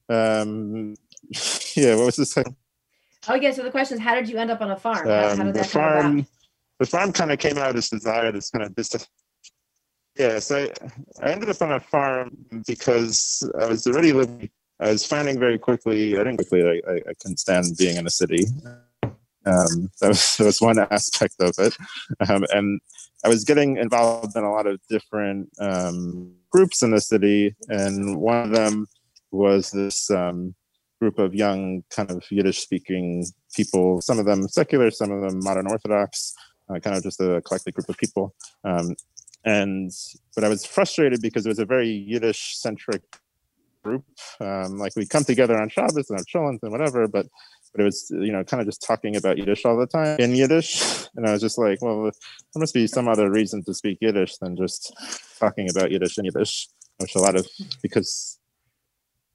um, 0.08 0.94
yeah, 1.74 1.96
what 1.96 2.06
was 2.06 2.16
the 2.16 2.24
Thing? 2.26 2.56
Oh 3.28 3.34
yeah. 3.34 3.52
So 3.52 3.62
the 3.62 3.70
question 3.70 3.98
is, 3.98 4.02
how 4.02 4.14
did 4.14 4.28
you 4.28 4.38
end 4.38 4.50
up 4.50 4.60
on 4.60 4.70
a 4.70 4.76
farm? 4.76 5.06
How, 5.06 5.36
how 5.36 5.42
um, 5.42 5.52
the 5.52 5.64
farm, 5.64 6.26
the 6.78 6.86
farm 6.86 7.12
kind 7.12 7.30
of 7.30 7.38
came 7.38 7.58
out 7.58 7.70
of 7.70 7.76
this 7.76 7.90
desire, 7.90 8.32
this 8.32 8.50
kind 8.50 8.64
of 8.64 8.74
this. 8.74 8.94
Yeah, 10.16 10.38
so 10.40 10.56
I, 10.56 11.26
I 11.26 11.32
ended 11.32 11.48
up 11.48 11.62
on 11.62 11.72
a 11.72 11.80
farm 11.80 12.36
because 12.66 13.48
I 13.60 13.66
was 13.66 13.86
already 13.86 14.12
living. 14.12 14.50
I 14.80 14.90
was 14.90 15.04
finding 15.04 15.38
very 15.38 15.58
quickly. 15.58 16.14
I 16.14 16.18
didn't 16.18 16.36
quickly. 16.36 16.62
I, 16.62 16.90
I, 16.90 16.94
I 16.96 17.14
couldn't 17.20 17.38
stand 17.38 17.66
being 17.76 17.96
in 17.96 18.06
a 18.06 18.10
city. 18.10 18.46
Um, 19.46 19.90
that, 20.00 20.08
was, 20.08 20.36
that 20.36 20.44
was 20.44 20.60
one 20.60 20.78
aspect 20.90 21.34
of 21.40 21.54
it, 21.58 21.76
um, 22.28 22.44
and 22.52 22.80
I 23.24 23.28
was 23.28 23.44
getting 23.44 23.76
involved 23.76 24.36
in 24.36 24.44
a 24.44 24.50
lot 24.50 24.66
of 24.66 24.80
different 24.88 25.50
um, 25.60 26.34
groups 26.50 26.82
in 26.82 26.90
the 26.90 27.00
city, 27.00 27.54
and 27.68 28.16
one 28.16 28.44
of 28.44 28.50
them 28.50 28.86
was 29.30 29.70
this 29.70 30.10
um, 30.10 30.54
group 31.00 31.18
of 31.18 31.34
young 31.34 31.84
kind 31.90 32.10
of 32.10 32.24
Yiddish 32.30 32.60
speaking 32.60 33.24
people, 33.54 34.00
some 34.00 34.18
of 34.18 34.26
them 34.26 34.48
secular, 34.48 34.90
some 34.90 35.10
of 35.10 35.22
them 35.22 35.42
modern 35.42 35.66
Orthodox, 35.66 36.34
uh, 36.68 36.78
kind 36.80 36.96
of 36.96 37.02
just 37.02 37.20
a 37.20 37.40
collective 37.42 37.74
group 37.74 37.88
of 37.88 37.96
people. 37.96 38.34
Um, 38.64 38.94
and 39.44 39.90
but 40.34 40.44
I 40.44 40.48
was 40.48 40.66
frustrated 40.66 41.22
because 41.22 41.46
it 41.46 41.48
was 41.48 41.58
a 41.58 41.64
very 41.64 41.88
Yiddish 41.88 42.58
centric 42.58 43.02
group. 43.82 44.04
Um, 44.40 44.78
like 44.78 44.92
we 44.96 45.06
come 45.06 45.24
together 45.24 45.60
on 45.60 45.68
Shabbos 45.68 46.10
and 46.10 46.18
our 46.18 46.24
chillins 46.24 46.58
and 46.62 46.72
whatever, 46.72 47.06
but 47.08 47.26
but 47.72 47.82
it 47.82 47.84
was 47.84 48.10
you 48.10 48.32
know 48.32 48.44
kind 48.44 48.60
of 48.60 48.66
just 48.66 48.82
talking 48.82 49.16
about 49.16 49.38
Yiddish 49.38 49.64
all 49.64 49.76
the 49.76 49.86
time 49.86 50.18
in 50.18 50.34
Yiddish, 50.34 51.08
and 51.16 51.26
I 51.26 51.32
was 51.32 51.40
just 51.40 51.58
like, 51.58 51.80
well, 51.80 52.04
there 52.04 52.60
must 52.60 52.74
be 52.74 52.86
some 52.86 53.08
other 53.08 53.30
reason 53.30 53.62
to 53.64 53.74
speak 53.74 53.98
Yiddish 54.00 54.36
than 54.38 54.56
just 54.56 54.92
talking 55.38 55.68
about 55.70 55.90
Yiddish 55.90 56.18
in 56.18 56.24
Yiddish, 56.24 56.68
which 56.98 57.14
a 57.14 57.20
lot 57.20 57.36
of 57.36 57.46
because 57.82 58.38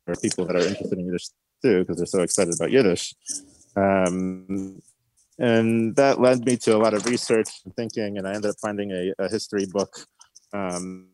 there 0.05 0.13
are 0.13 0.20
people 0.20 0.46
that 0.46 0.55
are 0.55 0.65
interested 0.67 0.98
in 0.98 1.05
Yiddish 1.05 1.27
too 1.63 1.79
because 1.79 1.98
they're 1.98 2.05
so 2.05 2.22
excited 2.22 2.53
about 2.55 2.72
Yiddish. 2.72 3.15
Um, 3.75 4.82
and 5.39 5.96
that 5.96 6.22
led 6.22 6.46
me 6.46 6.58
to 6.58 6.75
a 6.75 6.77
lot 6.77 6.93
of 6.93 7.05
research 7.05 7.50
and 7.65 7.75
thinking, 7.75 8.17
and 8.17 8.27
I 8.27 8.34
ended 8.34 8.51
up 8.51 8.58
finding 8.62 8.91
a, 8.91 9.13
a 9.17 9.29
history 9.29 9.65
book. 9.65 10.05
Um, 10.53 11.08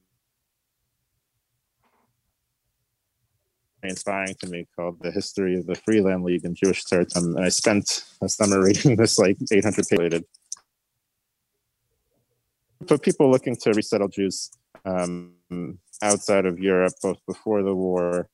inspiring 3.82 4.36
to 4.42 4.48
me 4.48 4.68
called 4.76 5.02
The 5.02 5.10
History 5.10 5.58
of 5.58 5.66
the 5.66 5.76
Freeland 5.76 6.26
League 6.26 6.44
and 6.44 6.54
Jewish 6.54 6.84
Territory. 6.84 7.24
And 7.24 7.40
I 7.40 7.48
spent 7.48 8.04
a 8.22 8.28
summer 8.28 8.62
reading 8.66 8.98
this 8.98 9.18
like 9.18 9.38
800 9.50 9.88
page 9.88 10.24
for 12.88 12.98
people 12.98 13.30
looking 13.30 13.56
to 13.56 13.72
resettle 13.72 14.08
Jews 14.08 14.52
um, 14.86 15.34
outside 16.02 16.46
of 16.46 16.60
Europe, 16.60 16.94
both 17.02 17.18
before 17.28 17.64
the 17.64 17.76
war 17.76 18.30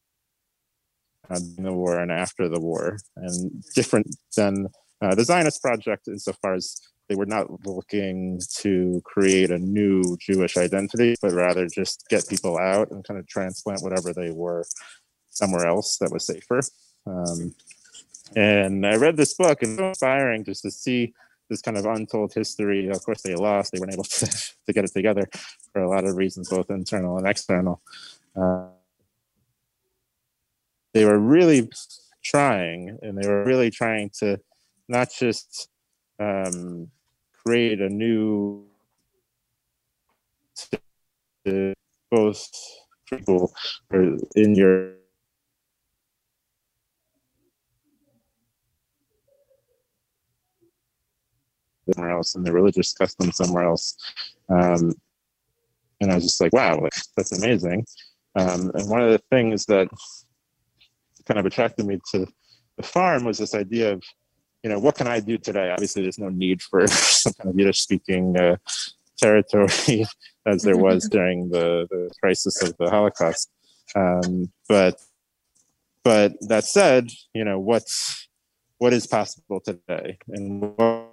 uh, 1.29 1.39
the 1.58 1.74
war 1.74 2.00
and 2.00 2.12
after 2.12 2.50
the 2.50 2.60
war, 2.60 2.98
and 3.15 3.63
different 3.74 4.15
than 4.36 4.67
uh, 5.01 5.15
the 5.15 5.24
Zionist 5.24 5.62
project 5.62 6.08
insofar 6.08 6.55
as 6.55 6.79
they 7.08 7.15
were 7.15 7.25
not 7.25 7.65
looking 7.65 8.39
to 8.58 9.01
create 9.05 9.51
a 9.51 9.60
new 9.60 10.17
Jewish 10.20 10.58
identity, 10.58 11.15
but 11.22 11.34
rather 11.34 11.67
just 11.67 12.05
get 12.10 12.27
people 12.27 12.58
out 12.58 12.89
and 12.91 13.03
kind 13.03 13.20
of 13.20 13.27
transplant 13.27 13.84
whatever 13.84 14.13
they 14.13 14.32
were 14.32 14.65
somewhere 15.29 15.67
else 15.67 15.98
that 15.98 16.12
was 16.12 16.25
safer. 16.25 16.62
Um, 17.05 17.53
and 18.36 18.86
I 18.86 18.96
read 18.96 19.17
this 19.17 19.36
book 19.36 19.62
and 19.62 19.79
inspiring 19.79 20.44
just 20.44 20.63
to 20.63 20.72
see 20.72 21.13
this 21.50 21.62
kind 21.62 21.77
of 21.77 21.86
untold 21.86 22.34
history. 22.34 22.89
Of 22.89 23.03
course, 23.03 23.22
they 23.22 23.36
lost; 23.36 23.72
they 23.72 23.79
weren't 23.79 23.94
able 23.94 24.03
to, 24.03 24.25
to 24.65 24.74
get 24.74 24.86
it 24.86 24.94
together 24.94 25.29
for 25.72 25.84
a 25.84 25.89
lot 25.89 26.05
of 26.05 26.15
reasons, 26.15 26.50
both 26.50 26.72
internal 26.72 27.17
and 27.17 27.27
external. 27.27 27.82
Uh, 28.36 28.67
they 30.96 31.04
were 31.04 31.20
really 31.20 31.70
trying 32.24 32.98
and 33.02 33.18
they 33.18 33.28
were 33.28 33.44
really 33.44 33.70
trying 33.70 34.10
to 34.10 34.40
not 34.88 35.10
just 35.12 35.68
um, 36.20 36.90
create 37.44 37.82
a 37.82 37.90
new 37.90 38.66
both 42.10 42.50
people 43.08 43.54
in 44.36 44.56
your 44.56 44.94
somewhere 51.94 52.12
else 52.12 52.36
and 52.36 52.46
the 52.46 52.54
religious 52.54 52.94
custom 52.94 53.34
somewhere 53.34 53.66
else. 53.66 53.98
Um, 54.50 54.94
and 56.02 56.12
i 56.12 56.16
was 56.16 56.24
just 56.24 56.42
like 56.42 56.54
wow 56.54 56.88
that's 57.16 57.38
amazing. 57.38 57.86
Um, 58.36 58.72
and 58.74 58.90
one 58.90 59.02
of 59.02 59.12
the 59.12 59.22
things 59.30 59.66
that 59.66 59.88
kind 61.25 61.39
of 61.39 61.46
attracted 61.46 61.86
me 61.86 62.00
to 62.12 62.27
the 62.77 62.84
farm 62.84 63.24
was 63.24 63.38
this 63.38 63.55
idea 63.55 63.94
of, 63.94 64.03
you 64.63 64.70
know, 64.70 64.79
what 64.79 64.96
can 64.96 65.08
I 65.08 65.20
do 65.20 65.38
today? 65.38 65.72
Obviously, 65.72 66.01
there's 66.01 66.20
no 66.20 66.29
need 66.29 66.62
for 66.62 66.88
some 66.88 67.34
kind 67.34 67.50
of 67.50 67.58
Yiddish 67.58 67.82
speaking 67.82 68.38
uh, 68.38 68.58
territory 69.17 70.05
as 70.46 70.63
there 70.63 70.77
was 70.77 71.08
during 71.12 71.50
the, 71.50 71.88
the 71.89 72.12
crisis 72.22 72.62
of 72.62 72.75
the 72.77 72.89
Holocaust. 72.89 73.50
Um, 73.96 74.51
but 74.67 75.00
but 76.03 76.34
that 76.50 76.65
said, 76.65 77.10
you 77.34 77.44
know, 77.44 77.60
what's 77.60 78.27
what 78.77 78.94
is 78.94 79.08
possible 79.08 79.60
today 79.60 80.17
and 80.29 80.62
what 80.75 81.12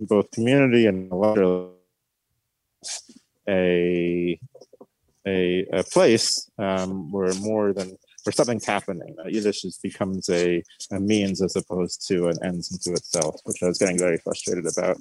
both 0.00 0.30
community 0.30 0.86
and 0.86 1.10
larger 1.10 1.68
a 3.48 4.38
a, 5.26 5.66
a 5.72 5.84
place 5.84 6.50
um, 6.58 7.10
where 7.10 7.32
more 7.34 7.72
than 7.72 7.96
where 8.24 8.32
something's 8.32 8.64
happening. 8.64 9.14
Uh, 9.18 9.28
Yiddish 9.28 9.62
just 9.62 9.82
becomes 9.82 10.28
a, 10.30 10.62
a 10.90 10.98
means 10.98 11.42
as 11.42 11.56
opposed 11.56 12.06
to 12.08 12.28
an 12.28 12.38
ends 12.42 12.72
into 12.72 12.96
itself, 12.96 13.36
which 13.44 13.62
I 13.62 13.66
was 13.66 13.78
getting 13.78 13.98
very 13.98 14.18
frustrated 14.18 14.66
about 14.66 14.96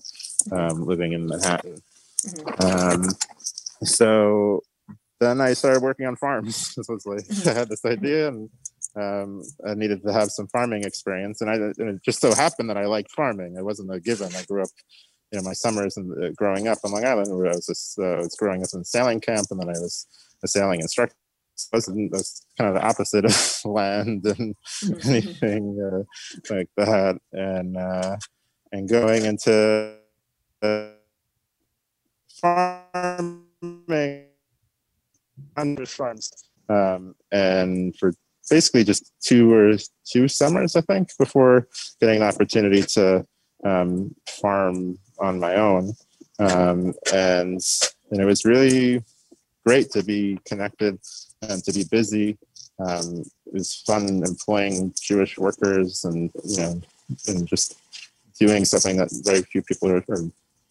um, 0.52 0.86
living 0.86 1.14
in 1.14 1.26
Manhattan. 1.26 1.78
Mm-hmm. 2.26 3.04
Um, 3.06 3.10
so 3.84 4.62
then 5.20 5.40
I 5.40 5.54
started 5.54 5.82
working 5.82 6.06
on 6.06 6.18
farms. 6.18 6.74
this 6.78 6.88
was 6.90 7.06
like 7.06 7.26
mm-hmm. 7.26 7.50
I 7.50 7.54
had 7.54 7.70
this 7.70 7.86
idea 7.86 8.28
and 8.28 8.50
um, 8.96 9.44
I 9.68 9.74
needed 9.74 10.04
to 10.04 10.14
have 10.14 10.30
some 10.30 10.48
farming 10.48 10.84
experience, 10.84 11.42
and 11.42 11.50
I 11.50 11.56
and 11.56 11.96
it 11.96 12.04
just 12.04 12.22
so 12.22 12.34
happened 12.34 12.70
that 12.70 12.78
I 12.78 12.86
liked 12.86 13.12
farming. 13.12 13.56
It 13.58 13.66
wasn't 13.66 13.94
a 13.94 14.00
given. 14.00 14.36
I 14.36 14.44
grew 14.44 14.62
up 14.62 14.70
you 15.34 15.40
know 15.40 15.44
my 15.44 15.54
summers 15.54 15.98
and 15.98 16.24
uh, 16.24 16.30
growing 16.38 16.68
up 16.68 16.78
on 16.84 16.92
Long 16.92 17.04
Island, 17.04 17.36
where 17.36 17.48
I 17.48 17.56
was 17.56 17.66
just 17.66 17.98
uh, 17.98 18.04
I 18.04 18.20
was 18.20 18.36
growing 18.36 18.62
up 18.62 18.70
in 18.74 18.84
sailing 18.86 19.20
camp, 19.20 19.48
and 19.50 19.60
then 19.60 19.70
I 19.70 19.80
was 19.80 20.06
a 20.44 20.48
sailing 20.48 20.80
instructor. 20.80 21.16
Was 21.72 21.86
kind 22.58 22.70
of 22.70 22.76
the 22.76 22.88
opposite 22.88 23.26
of 23.26 23.60
land 23.66 24.26
and 24.26 24.56
mm-hmm. 24.84 25.10
anything 25.10 25.80
uh, 25.82 26.54
like 26.54 26.70
that, 26.78 27.20
and 27.32 27.78
uh, 27.78 28.18
and 28.72 28.88
going 28.88 29.26
into 29.26 29.98
farming 32.30 34.28
hundred 35.58 35.90
farms, 35.90 36.32
um, 36.70 37.16
and 37.32 37.96
for 37.98 38.14
basically 38.52 38.84
just 38.84 39.12
two 39.20 39.52
or 39.52 39.78
two 40.06 40.28
summers, 40.28 40.76
I 40.76 40.82
think, 40.82 41.10
before 41.18 41.68
getting 42.00 42.18
an 42.18 42.28
opportunity 42.28 42.84
to 42.94 43.26
um, 43.64 44.14
farm 44.28 44.98
on 45.24 45.40
my 45.40 45.56
own. 45.56 45.94
Um, 46.40 46.94
and, 47.14 47.62
and 48.12 48.22
it 48.22 48.26
was 48.26 48.46
really 48.46 49.04
great 49.66 49.90
to 49.92 50.04
be 50.04 50.40
connected 50.46 51.00
and 51.42 51.64
to 51.64 51.72
be 51.72 51.86
busy. 51.90 52.38
Um, 52.80 53.24
it 53.46 53.54
was 53.54 53.76
fun 53.88 54.24
employing 54.24 54.94
Jewish 55.02 55.38
workers 55.38 56.04
and, 56.04 56.32
you 56.44 56.58
know, 56.58 56.82
and 57.28 57.48
just 57.48 57.78
doing 58.40 58.66
something 58.66 58.98
that 58.98 59.10
very 59.24 59.44
few 59.44 59.62
people 59.62 59.92
are, 59.92 60.04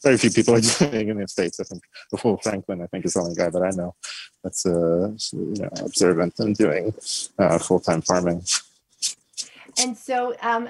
very 0.02 0.18
few 0.18 0.30
people 0.30 0.54
are 0.54 0.60
doing 0.90 1.08
in 1.08 1.18
the 1.18 1.28
States. 1.28 1.60
I 1.60 1.64
think 1.64 1.82
Rahul 2.12 2.42
Franklin, 2.42 2.82
I 2.82 2.86
think, 2.86 3.04
is 3.06 3.14
the 3.14 3.20
only 3.20 3.34
guy 3.34 3.50
that 3.50 3.62
I 3.62 3.70
know 3.70 3.94
that's 4.42 4.66
uh, 4.66 5.12
you 5.32 5.62
know, 5.62 5.70
observant 5.80 6.34
and 6.40 6.56
doing 6.56 6.92
uh, 7.38 7.58
full-time 7.58 8.02
farming. 8.02 8.42
And 9.78 9.96
so, 9.96 10.34
um, 10.42 10.68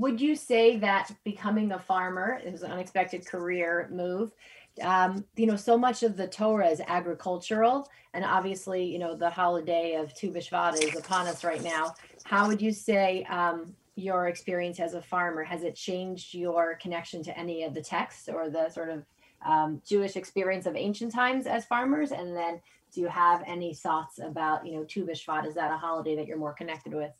would 0.00 0.18
you 0.18 0.34
say 0.34 0.78
that 0.78 1.12
becoming 1.24 1.72
a 1.72 1.78
farmer 1.78 2.40
is 2.42 2.62
an 2.62 2.72
unexpected 2.72 3.26
career 3.26 3.86
move? 3.92 4.32
Um, 4.80 5.26
you 5.36 5.44
know, 5.44 5.56
so 5.56 5.76
much 5.76 6.02
of 6.02 6.16
the 6.16 6.26
Torah 6.26 6.68
is 6.68 6.80
agricultural, 6.86 7.86
and 8.14 8.24
obviously, 8.24 8.82
you 8.82 8.98
know, 8.98 9.14
the 9.14 9.28
holiday 9.28 9.96
of 9.96 10.14
Tu 10.14 10.32
B'Shvat 10.32 10.82
is 10.82 10.96
upon 10.96 11.26
us 11.26 11.44
right 11.44 11.62
now. 11.62 11.94
How 12.24 12.48
would 12.48 12.62
you 12.62 12.72
say 12.72 13.24
um, 13.24 13.74
your 13.94 14.28
experience 14.28 14.80
as 14.80 14.94
a 14.94 15.02
farmer 15.02 15.44
has 15.44 15.64
it 15.64 15.76
changed 15.76 16.32
your 16.32 16.76
connection 16.76 17.22
to 17.24 17.38
any 17.38 17.64
of 17.64 17.74
the 17.74 17.82
texts 17.82 18.26
or 18.26 18.48
the 18.48 18.70
sort 18.70 18.88
of 18.88 19.04
um, 19.44 19.82
Jewish 19.86 20.16
experience 20.16 20.64
of 20.64 20.76
ancient 20.76 21.12
times 21.12 21.46
as 21.46 21.66
farmers? 21.66 22.10
And 22.10 22.34
then, 22.34 22.62
do 22.94 23.02
you 23.02 23.08
have 23.08 23.44
any 23.46 23.74
thoughts 23.74 24.18
about, 24.18 24.66
you 24.66 24.72
know, 24.72 24.84
Tu 24.84 25.04
B'Shvat? 25.04 25.46
Is 25.46 25.56
that 25.56 25.70
a 25.70 25.76
holiday 25.76 26.16
that 26.16 26.26
you're 26.26 26.38
more 26.38 26.54
connected 26.54 26.94
with? 26.94 27.12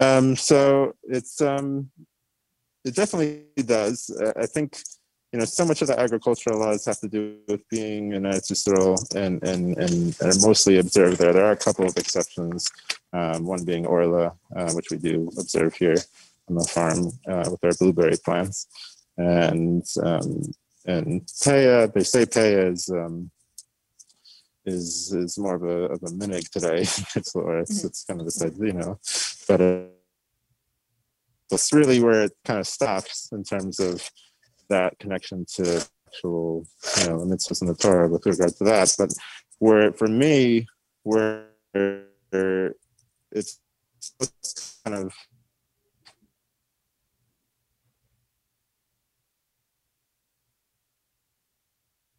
Um, 0.00 0.36
so 0.36 0.94
it's 1.04 1.40
um, 1.40 1.90
it 2.84 2.94
definitely 2.94 3.44
does. 3.56 4.10
Uh, 4.10 4.32
I 4.36 4.46
think 4.46 4.78
you 5.32 5.38
know 5.38 5.44
so 5.44 5.64
much 5.64 5.82
of 5.82 5.88
the 5.88 5.98
agricultural 5.98 6.60
laws 6.60 6.86
have 6.86 7.00
to 7.00 7.08
do 7.08 7.38
with 7.48 7.68
being 7.68 8.12
in 8.12 8.22
Eretz 8.22 9.14
and 9.14 9.42
and 9.42 9.76
and 9.76 10.16
are 10.22 10.46
mostly 10.46 10.78
observed 10.78 11.18
there. 11.18 11.32
There 11.32 11.46
are 11.46 11.52
a 11.52 11.56
couple 11.56 11.86
of 11.86 11.96
exceptions. 11.96 12.70
Um, 13.12 13.44
one 13.46 13.64
being 13.64 13.86
Orla, 13.86 14.34
uh, 14.54 14.72
which 14.72 14.90
we 14.90 14.98
do 14.98 15.30
observe 15.38 15.74
here 15.74 15.96
on 16.48 16.56
the 16.56 16.64
farm 16.64 17.10
uh, 17.28 17.48
with 17.50 17.64
our 17.64 17.74
blueberry 17.78 18.16
plants, 18.24 18.66
and 19.16 19.84
um, 20.02 20.42
and 20.86 21.26
Peah. 21.42 21.92
They 21.92 22.04
say 22.04 22.24
Peah 22.24 22.72
is 22.72 22.88
um, 22.90 23.30
is 24.68 25.12
is 25.12 25.38
more 25.38 25.56
of 25.56 25.62
a 25.62 25.92
of 25.94 26.02
a 26.02 26.06
minhag 26.06 26.48
today. 26.50 26.80
it's 26.82 27.16
it's, 27.16 27.34
mm-hmm. 27.34 27.86
it's 27.86 28.04
kind 28.04 28.20
of 28.20 28.26
this 28.26 28.42
idea, 28.42 28.66
you 28.66 28.72
know, 28.72 28.98
but 29.48 29.60
uh, 29.60 29.82
that's 31.50 31.72
really 31.72 32.00
where 32.00 32.24
it 32.24 32.32
kind 32.44 32.60
of 32.60 32.66
stops 32.66 33.30
in 33.32 33.42
terms 33.42 33.80
of 33.80 34.08
that 34.68 34.98
connection 34.98 35.46
to 35.56 35.84
actual 36.06 36.66
you 37.00 37.06
know 37.08 37.18
mitzvahs 37.18 37.62
in 37.62 37.68
the 37.68 37.74
Torah 37.74 38.08
with 38.08 38.26
regard 38.26 38.54
to 38.56 38.64
that. 38.64 38.94
But 38.98 39.12
where 39.58 39.92
for 39.92 40.08
me, 40.08 40.66
where 41.02 41.46
it's 43.32 43.60
kind 44.84 44.96
of 44.96 45.12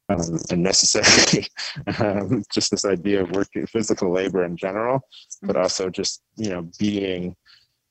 um, 0.09 0.39
and 0.49 0.63
necessary. 0.63 1.47
um, 1.99 2.43
just 2.51 2.71
this 2.71 2.85
idea 2.85 3.23
of 3.23 3.31
working 3.31 3.65
physical 3.67 4.11
labor 4.11 4.43
in 4.43 4.57
general, 4.57 5.01
but 5.41 5.55
mm-hmm. 5.55 5.61
also 5.61 5.89
just 5.89 6.21
you 6.35 6.49
know 6.49 6.69
being, 6.79 7.35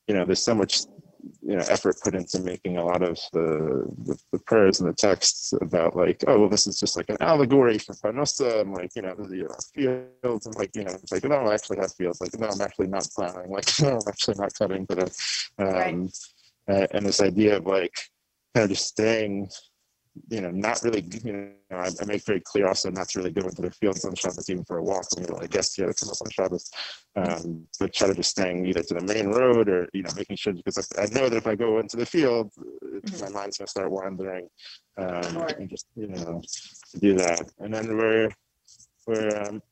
you 0.07 0.15
know, 0.15 0.25
there's 0.25 0.43
so 0.43 0.55
much 0.55 0.81
you 1.43 1.57
know 1.57 1.65
effort 1.69 1.97
put 2.03 2.15
into 2.15 2.41
making 2.41 2.77
a 2.77 2.85
lot 2.85 3.03
of 3.03 3.19
the, 3.33 3.87
the, 4.05 4.19
the 4.33 4.39
prayers 4.41 4.81
and 4.81 4.89
the 4.89 4.95
texts 4.95 5.53
about 5.61 5.97
like 5.97 6.23
oh 6.27 6.41
well 6.41 6.49
this 6.49 6.67
is 6.67 6.79
just 6.79 6.97
like 6.97 7.09
an 7.09 7.17
allegory 7.21 7.79
for 7.79 7.95
Parnosa 7.95 8.61
and 8.61 8.73
like 8.73 8.91
you 8.95 9.03
know, 9.03 9.15
the, 9.15 9.37
you 9.37 9.49
know 9.49 10.05
fields 10.23 10.47
and 10.47 10.55
like 10.57 10.71
you 10.75 10.85
know 10.85 10.93
it's 10.93 11.13
like 11.13 11.25
no 11.25 11.37
I 11.37 11.55
actually 11.55 11.79
have 11.79 11.93
fields 11.95 12.21
like 12.21 12.39
no 12.39 12.49
I'm 12.49 12.61
actually 12.61 12.89
not 12.89 13.09
plowing 13.15 13.51
like 13.51 13.67
no 13.81 13.97
I'm 13.97 14.09
actually 14.09 14.37
not 14.39 14.55
cutting 14.55 14.85
but 14.85 14.99
uh, 15.59 15.65
um, 15.65 16.09
right. 16.69 16.89
and 16.93 17.07
this 17.07 17.21
idea 17.21 17.57
of 17.57 17.67
like 17.67 17.95
kind 18.55 18.65
of 18.65 18.71
just 18.71 18.87
staying 18.87 19.49
you 20.29 20.41
know, 20.41 20.51
not 20.51 20.83
really, 20.83 21.07
you 21.25 21.33
know, 21.33 21.77
I, 21.77 21.89
I, 22.01 22.05
make 22.07 22.25
very 22.25 22.41
clear 22.41 22.67
also 22.67 22.91
not 22.91 23.09
to 23.11 23.19
really 23.19 23.31
go 23.31 23.43
into 23.43 23.63
the 23.63 23.71
fields 23.71 24.05
on 24.05 24.15
Shabbos 24.15 24.49
even 24.51 24.65
for 24.65 24.79
a 24.79 24.83
walk. 24.83 25.07
I 25.17 25.21
mean, 25.21 25.31
like 25.31 25.51
guests 25.51 25.75
here 25.75 25.87
that 25.87 25.97
come 25.97 26.11
up 26.11 26.17
on 26.21 26.31
Shabbos, 26.31 26.71
um, 27.17 27.67
but 27.79 27.93
try 27.93 28.09
to 28.09 28.15
just 28.15 28.31
staying 28.31 28.67
either 28.67 28.83
to 28.83 28.95
the 28.95 29.01
main 29.03 29.29
road 29.29 29.69
or, 29.69 29.89
you 29.93 30.03
know, 30.03 30.11
making 30.17 30.37
sure, 30.37 30.53
because 30.53 30.79
I, 30.97 31.03
I 31.03 31.07
know 31.07 31.29
that 31.29 31.37
if 31.37 31.47
I 31.47 31.55
go 31.55 31.79
into 31.79 31.97
the 31.97 32.07
field, 32.07 32.53
mm-hmm. 32.85 33.25
my 33.25 33.31
mind's 33.31 33.59
gonna 33.59 33.69
start 33.69 33.91
wandering, 33.91 34.49
um, 34.97 35.37
and 35.59 35.69
just, 35.69 35.87
you 35.95 36.09
know, 36.09 36.43
to 36.93 36.99
do 36.99 37.15
that. 37.15 37.51
And 37.59 37.73
then 37.73 37.97
we're, 37.97 38.31
we're, 39.07 39.43
um, 39.43 39.63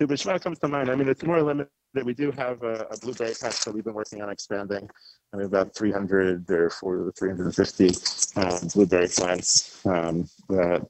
B'Shvat 0.00 0.42
comes 0.42 0.58
to 0.60 0.68
mind. 0.68 0.90
I 0.90 0.94
mean, 0.94 1.08
it's 1.08 1.24
more 1.24 1.42
limited. 1.42 1.70
That 1.94 2.04
we 2.04 2.14
do 2.14 2.30
have 2.32 2.62
a, 2.62 2.86
a 2.90 2.98
blueberry 2.98 3.34
patch 3.40 3.64
that 3.64 3.72
we've 3.72 3.84
been 3.84 3.94
working 3.94 4.20
on 4.20 4.28
expanding. 4.28 4.88
I 5.32 5.36
mean, 5.36 5.46
about 5.46 5.74
300 5.74 6.50
or 6.50 6.70
400 6.70 7.16
350 7.16 7.90
um, 8.36 8.68
blueberry 8.74 9.08
plants 9.08 9.84
um, 9.86 10.28
that 10.48 10.86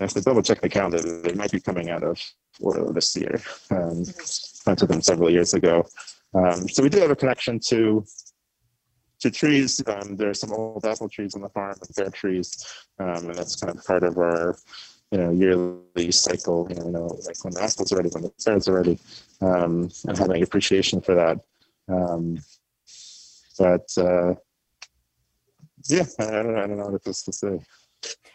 if 0.00 0.14
I 0.14 0.18
have 0.18 0.24
double 0.24 0.42
check 0.42 0.60
the 0.60 0.68
calendar. 0.68 0.98
They 0.98 1.32
might 1.32 1.50
be 1.50 1.60
coming 1.60 1.90
out 1.90 2.02
of 2.02 2.20
orlah 2.60 2.92
this 2.92 3.16
year. 3.16 3.40
Um, 3.70 4.04
planted 4.64 4.88
them 4.88 5.00
several 5.00 5.30
years 5.30 5.54
ago. 5.54 5.86
Um, 6.34 6.68
so 6.68 6.82
we 6.82 6.88
do 6.88 7.00
have 7.00 7.10
a 7.10 7.16
connection 7.16 7.58
to 7.68 8.04
to 9.20 9.30
trees. 9.30 9.82
Um, 9.86 10.16
there 10.16 10.28
are 10.28 10.34
some 10.34 10.52
old 10.52 10.84
apple 10.84 11.08
trees 11.08 11.34
on 11.34 11.40
the 11.40 11.48
farm 11.48 11.76
and 11.80 11.96
pear 11.96 12.10
trees, 12.10 12.62
um, 12.98 13.30
and 13.30 13.34
that's 13.34 13.56
kind 13.56 13.76
of 13.76 13.84
part 13.84 14.02
of 14.02 14.18
our 14.18 14.58
you 15.10 15.18
know 15.18 15.30
yearly 15.30 16.10
cycle. 16.12 16.66
You 16.68 16.76
know, 16.76 16.84
you 16.86 16.92
know 16.92 17.18
like 17.26 17.42
when 17.44 17.54
the 17.54 17.62
apples 17.62 17.92
are 17.92 17.96
ready, 17.96 18.10
when 18.10 18.24
the 18.24 18.32
pears 18.44 18.68
are 18.68 18.74
ready, 18.74 18.98
um, 19.40 19.90
and 20.06 20.18
having 20.18 20.42
appreciation 20.42 21.00
for 21.00 21.14
that. 21.14 21.40
Um, 21.88 22.38
but 23.58 23.88
uh, 23.96 24.34
yeah, 25.88 26.04
I 26.18 26.30
don't, 26.30 26.56
I 26.56 26.66
don't 26.66 26.78
know 26.78 26.88
what 26.88 27.06
else 27.06 27.22
to 27.22 27.32
say. 27.32 27.60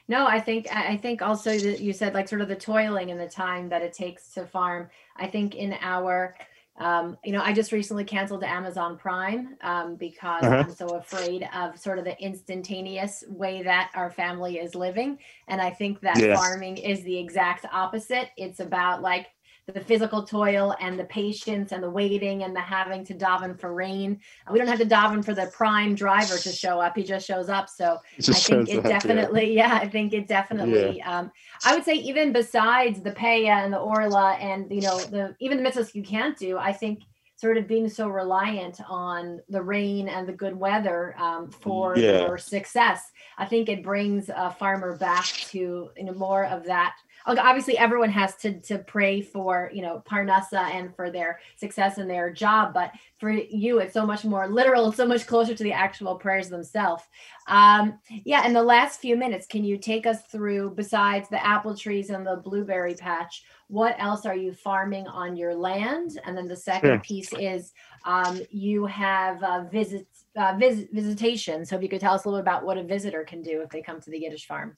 No, 0.08 0.26
I 0.26 0.40
think 0.40 0.68
I 0.76 0.98
think 0.98 1.22
also 1.22 1.58
that 1.58 1.80
you 1.80 1.94
said 1.94 2.14
like 2.14 2.28
sort 2.28 2.42
of 2.42 2.48
the 2.48 2.56
toiling 2.56 3.12
and 3.12 3.20
the 3.20 3.30
time 3.30 3.70
that 3.70 3.82
it 3.82 3.94
takes 3.94 4.34
to 4.34 4.46
farm. 4.46 4.90
I 5.16 5.28
think 5.28 5.56
in 5.56 5.76
our 5.82 6.36
um, 6.82 7.18
you 7.24 7.32
know, 7.32 7.42
I 7.44 7.54
just 7.54 7.72
recently 7.72 8.04
canceled 8.04 8.44
Amazon 8.44 8.98
Prime 8.98 9.56
um, 9.62 9.96
because 9.96 10.44
uh-huh. 10.44 10.56
I'm 10.56 10.74
so 10.74 10.88
afraid 10.98 11.48
of 11.54 11.78
sort 11.78 12.00
of 12.00 12.06
the 12.06 12.20
instantaneous 12.20 13.24
way 13.30 13.62
that 13.62 13.92
our 13.94 14.10
family 14.10 14.58
is 14.58 14.74
living. 14.74 15.20
And 15.48 15.62
I 15.62 15.70
think 15.70 16.02
that 16.02 16.18
yeah. 16.18 16.36
farming 16.36 16.78
is 16.78 17.04
the 17.04 17.18
exact 17.18 17.66
opposite. 17.72 18.30
It's 18.36 18.60
about 18.60 19.04
like 19.04 19.28
the 19.68 19.80
physical 19.80 20.24
toil 20.24 20.76
and 20.80 21.00
the 21.00 21.06
patience 21.06 21.72
and 21.72 21.84
the 21.84 21.90
waiting 21.90 22.44
and 22.44 22.56
the 22.56 22.62
having 22.62 23.06
to 23.06 23.14
daven 23.14 23.60
for 23.60 23.74
rain. 23.74 24.20
We 24.52 24.58
don't 24.58 24.68
have 24.68 24.80
to 24.80 24.86
daven 24.86 25.24
for 25.24 25.34
the 25.34 25.52
prime 25.54 25.96
driver 25.96 26.38
to 26.38 26.52
show 26.52 26.80
up. 26.80 26.96
He 26.96 27.04
just 27.04 27.28
shows 27.28 27.48
up. 27.48 27.70
So 27.70 27.98
I 28.18 28.34
think 28.34 28.70
it 28.70 28.78
up, 28.80 28.84
definitely, 28.84 29.54
yeah. 29.54 29.68
yeah. 29.76 29.80
I 29.82 29.88
think 29.88 30.14
it 30.14 30.28
definitely, 30.28 30.98
yeah. 30.98 31.20
um, 31.20 31.32
I 31.64 31.76
would 31.76 31.86
say 31.86 31.94
even 31.96 32.34
besides 32.34 33.02
the 33.02 33.12
Peah 33.12 33.64
and 33.64 33.74
the 33.74 33.80
Orla 33.80 34.34
and, 34.34 34.72
you 34.72 34.82
know, 34.82 35.00
the, 35.00 35.36
even 35.40 35.62
the 35.62 35.70
mitzvahs 35.70 35.94
you 35.94 36.04
can't 36.04 36.38
do, 36.38 36.58
I 36.58 36.74
think 36.74 37.04
sort 37.42 37.58
of 37.58 37.68
being 37.68 37.90
so 37.90 38.08
reliant 38.08 38.80
on 38.88 39.42
the 39.50 39.62
rain 39.62 40.08
and 40.08 40.28
the 40.28 40.34
good 40.34 40.56
weather 40.56 41.16
um, 41.18 41.50
for 41.50 41.98
yeah. 41.98 42.28
your 42.28 42.38
success. 42.38 43.10
I 43.36 43.46
think 43.46 43.68
it 43.68 43.84
brings 43.84 44.30
a 44.30 44.52
farmer 44.52 44.96
back 44.96 45.26
to 45.26 45.90
you 45.98 46.04
know 46.04 46.14
more 46.14 46.46
of 46.46 46.66
that 46.66 46.94
obviously 47.26 47.78
everyone 47.78 48.10
has 48.10 48.36
to 48.36 48.60
to 48.62 48.80
pray 48.80 49.22
for 49.22 49.70
you 49.74 49.82
know 49.82 50.04
parnasa 50.10 50.70
and 50.72 50.96
for 50.96 51.10
their 51.10 51.40
success 51.56 51.98
in 51.98 52.08
their 52.08 52.32
job 52.32 52.74
but 52.74 52.92
for 53.18 53.32
you 53.32 53.80
it's 53.80 53.94
so 53.94 54.06
much 54.06 54.24
more 54.24 54.48
literal 54.48 54.92
so 54.92 55.06
much 55.06 55.28
closer 55.28 55.54
to 55.54 55.64
the 55.64 55.74
actual 55.74 56.16
prayers 56.16 56.50
themselves 56.50 57.04
um 57.48 58.00
yeah 58.26 58.46
in 58.46 58.54
the 58.54 58.64
last 58.64 59.00
few 59.00 59.16
minutes 59.16 59.46
can 59.46 59.64
you 59.64 59.78
take 59.78 60.06
us 60.06 60.24
through 60.24 60.70
besides 60.72 61.30
the 61.30 61.46
apple 61.46 61.76
trees 61.76 62.10
and 62.10 62.26
the 62.26 62.38
blueberry 62.38 62.94
patch 62.94 63.44
what 63.68 63.96
else 64.00 64.26
are 64.26 64.36
you 64.36 64.52
farming 64.54 65.08
on 65.08 65.36
your 65.36 65.56
land 65.56 66.20
and 66.26 66.38
then 66.38 66.48
the 66.48 66.56
second 66.56 66.90
sure. 66.90 67.00
piece 67.00 67.34
is 67.34 67.74
um 68.06 68.40
you 68.50 68.86
have 68.86 69.42
uh, 69.44 69.64
visits 69.72 70.26
uh, 70.36 70.56
visit, 70.58 70.90
visitation 70.94 71.66
so 71.66 71.76
if 71.76 71.82
you 71.82 71.90
could 71.90 72.00
tell 72.00 72.14
us 72.14 72.26
a 72.26 72.30
little 72.30 72.42
bit 72.42 72.50
about 72.50 72.66
what 72.66 72.78
a 72.78 72.84
visitor 72.84 73.24
can 73.24 73.42
do 73.42 73.62
if 73.62 73.70
they 73.70 73.82
come 73.82 74.00
to 74.00 74.10
the 74.10 74.20
yiddish 74.20 74.48
farm 74.48 74.78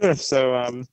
Sure. 0.00 0.14
So 0.14 0.54
um, 0.54 0.86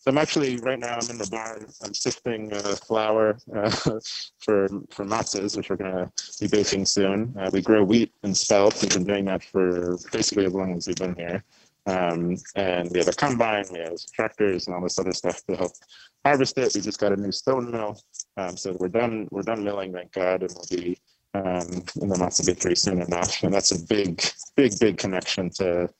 so 0.00 0.10
I'm 0.10 0.16
actually 0.16 0.56
right 0.56 0.78
now. 0.78 0.94
I'm 0.94 1.10
in 1.10 1.18
the 1.18 1.28
barn. 1.30 1.66
I'm 1.84 1.92
sifting 1.92 2.50
uh, 2.54 2.74
flour 2.86 3.38
uh, 3.54 3.70
for 4.38 4.66
for 4.88 5.04
matzahs, 5.04 5.58
which 5.58 5.68
we're 5.68 5.76
gonna 5.76 6.10
be 6.40 6.48
baking 6.48 6.86
soon. 6.86 7.34
Uh, 7.38 7.50
we 7.52 7.60
grow 7.60 7.84
wheat 7.84 8.10
and 8.22 8.34
spelt. 8.34 8.80
We've 8.80 8.90
been 8.90 9.04
doing 9.04 9.26
that 9.26 9.44
for 9.44 9.98
basically 10.10 10.46
as 10.46 10.54
long 10.54 10.74
as 10.74 10.86
we've 10.86 10.96
been 10.96 11.14
here. 11.14 11.44
Um, 11.84 12.36
and 12.56 12.90
we 12.90 12.98
have 12.98 13.08
a 13.08 13.12
combine, 13.12 13.64
we 13.70 13.80
have 13.80 13.98
tractors, 14.14 14.66
and 14.66 14.74
all 14.74 14.82
this 14.82 14.98
other 14.98 15.12
stuff 15.12 15.44
to 15.46 15.56
help 15.56 15.72
harvest 16.24 16.56
it. 16.56 16.72
We 16.74 16.80
just 16.80 16.98
got 16.98 17.12
a 17.12 17.16
new 17.16 17.32
stone 17.32 17.70
mill, 17.70 18.00
um, 18.38 18.56
so 18.56 18.74
we're 18.80 18.88
done. 18.88 19.28
We're 19.30 19.42
done 19.42 19.62
milling, 19.62 19.92
thank 19.92 20.12
God, 20.12 20.42
and 20.42 20.54
we'll 20.54 20.80
be 20.80 20.98
um, 21.34 21.84
in 22.00 22.08
the 22.08 22.16
matzah 22.16 22.46
bakery 22.46 22.76
soon 22.76 23.02
enough. 23.02 23.42
And 23.42 23.52
that's 23.52 23.72
a 23.72 23.84
big, 23.86 24.22
big, 24.56 24.78
big 24.80 24.96
connection 24.96 25.50
to 25.56 25.90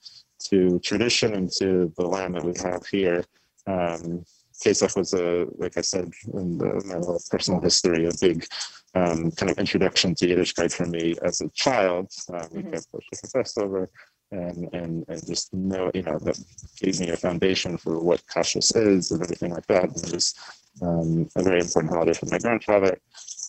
to 0.44 0.78
tradition 0.78 1.34
and 1.34 1.52
to 1.52 1.92
the 1.98 2.06
land 2.06 2.34
that 2.34 2.44
we 2.44 2.54
have 2.62 2.86
here. 2.86 3.24
Um, 3.66 4.24
Pesach 4.62 4.94
was 4.96 5.14
a, 5.14 5.46
like 5.58 5.76
I 5.78 5.80
said, 5.80 6.10
in 6.34 6.58
the, 6.58 6.82
my 6.84 7.00
personal 7.30 7.60
history, 7.60 8.06
a 8.06 8.10
big 8.20 8.46
um, 8.94 9.30
kind 9.32 9.50
of 9.50 9.58
introduction 9.58 10.14
to 10.16 10.26
Yiddishkeit 10.26 10.72
for 10.72 10.86
me 10.86 11.16
as 11.22 11.40
a 11.40 11.48
child. 11.50 12.10
Um, 12.32 12.48
we 12.52 12.62
mm-hmm. 12.62 12.72
kept 12.72 13.32
Passover, 13.32 13.90
and, 14.32 14.68
and 14.72 15.04
and 15.08 15.26
just 15.26 15.52
know, 15.52 15.90
you 15.94 16.02
know, 16.02 16.18
that 16.20 16.38
gave 16.80 17.00
me 17.00 17.08
a 17.08 17.16
foundation 17.16 17.76
for 17.78 17.98
what 17.98 18.24
kashrus 18.26 18.76
is 18.76 19.10
and 19.10 19.22
everything 19.22 19.52
like 19.52 19.66
that. 19.66 19.84
And 19.84 19.96
it 19.96 20.12
was 20.12 20.34
um, 20.82 21.28
a 21.36 21.42
very 21.42 21.60
important 21.60 21.92
holiday 21.92 22.12
for 22.12 22.26
my 22.26 22.38
grandfather. 22.38 22.98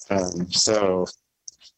Um, 0.10 0.50
so 0.52 1.06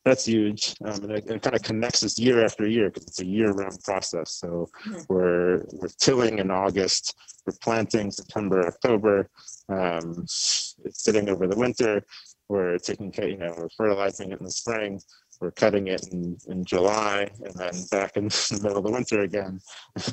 that's 0.06 0.26
huge. 0.26 0.76
Um, 0.84 1.04
and 1.04 1.12
it, 1.12 1.30
it, 1.30 1.42
kind 1.42 1.56
of 1.56 1.62
connects 1.62 2.04
us 2.04 2.20
year 2.20 2.44
after 2.44 2.68
year 2.68 2.90
because 2.90 3.08
it's 3.08 3.22
a 3.22 3.26
year-round 3.26 3.80
process. 3.84 4.32
So 4.32 4.70
mm-hmm. 4.86 5.02
we're 5.08 5.64
we're 5.72 5.88
tilling 6.00 6.40
in 6.40 6.52
August, 6.52 7.16
we're 7.46 7.54
planting 7.62 8.12
September, 8.12 8.68
October. 8.68 9.30
Um, 9.70 10.24
it's 10.24 10.76
sitting 10.92 11.30
over 11.30 11.48
the 11.48 11.58
winter. 11.58 12.06
We're 12.50 12.78
taking 12.78 13.12
care, 13.12 13.30
you 13.30 13.38
know, 13.38 13.54
we're 13.58 13.70
fertilizing 13.78 14.32
it 14.32 14.40
in 14.40 14.46
the 14.46 14.52
spring. 14.52 15.00
We're 15.44 15.52
cutting 15.52 15.88
it 15.88 16.08
in, 16.14 16.38
in 16.48 16.64
July, 16.64 17.30
and 17.44 17.54
then 17.56 17.74
back 17.92 18.16
in 18.16 18.28
the 18.30 18.60
middle 18.64 18.78
of 18.78 18.86
the 18.86 18.92
winter 18.92 19.24
again, 19.24 19.60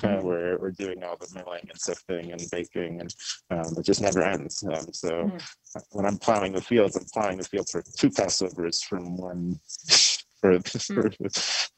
uh, 0.02 0.18
we're 0.24 0.58
we're 0.58 0.72
doing 0.72 1.04
all 1.04 1.16
the 1.16 1.28
milling 1.32 1.68
and 1.70 1.80
sifting 1.80 2.32
and 2.32 2.42
baking, 2.50 3.00
and 3.00 3.14
um, 3.52 3.72
it 3.78 3.84
just 3.84 4.02
never 4.02 4.22
ends. 4.22 4.64
Um, 4.64 4.92
so 4.92 5.08
mm-hmm. 5.10 5.78
when 5.92 6.04
I'm 6.04 6.18
plowing 6.18 6.52
the 6.52 6.60
fields, 6.60 6.96
I'm 6.96 7.04
plowing 7.14 7.38
the 7.38 7.44
fields 7.44 7.70
for 7.70 7.80
two 7.96 8.10
Passovers 8.10 8.82
from 8.82 9.16
one 9.16 9.60
for, 10.40 10.58
for 10.60 11.10
hmm. 11.10 11.26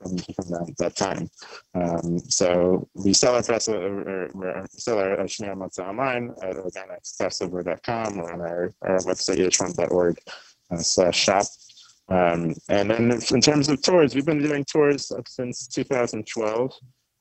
from, 0.01 0.19
from 0.19 0.49
that, 0.49 0.75
that 0.79 0.97
time. 0.97 1.29
Um, 1.75 2.21
so 2.21 2.89
we 2.95 3.13
sell 3.13 3.35
our 3.35 3.43
Passover, 3.43 4.31
or, 4.35 4.67
sell 4.71 4.99
our 4.99 5.17
Shmurah 5.19 5.57
Matzah 5.57 5.89
online 5.89 6.35
at 6.43 6.57
organicpassover.com 6.57 8.19
or 8.19 8.33
on 8.33 8.41
our, 8.41 8.75
our 8.81 8.99
website, 9.01 9.37
yiddishfarm.org 9.37 10.19
uh, 10.71 10.77
slash 10.79 11.19
shop. 11.19 11.45
Um, 12.13 12.55
and 12.69 12.91
then 12.91 13.11
in 13.11 13.41
terms 13.41 13.69
of 13.69 13.81
tours, 13.81 14.15
we've 14.15 14.27
been 14.27 14.43
doing 14.43 14.65
tours 14.65 15.11
since 15.27 15.67
2012. 15.69 16.73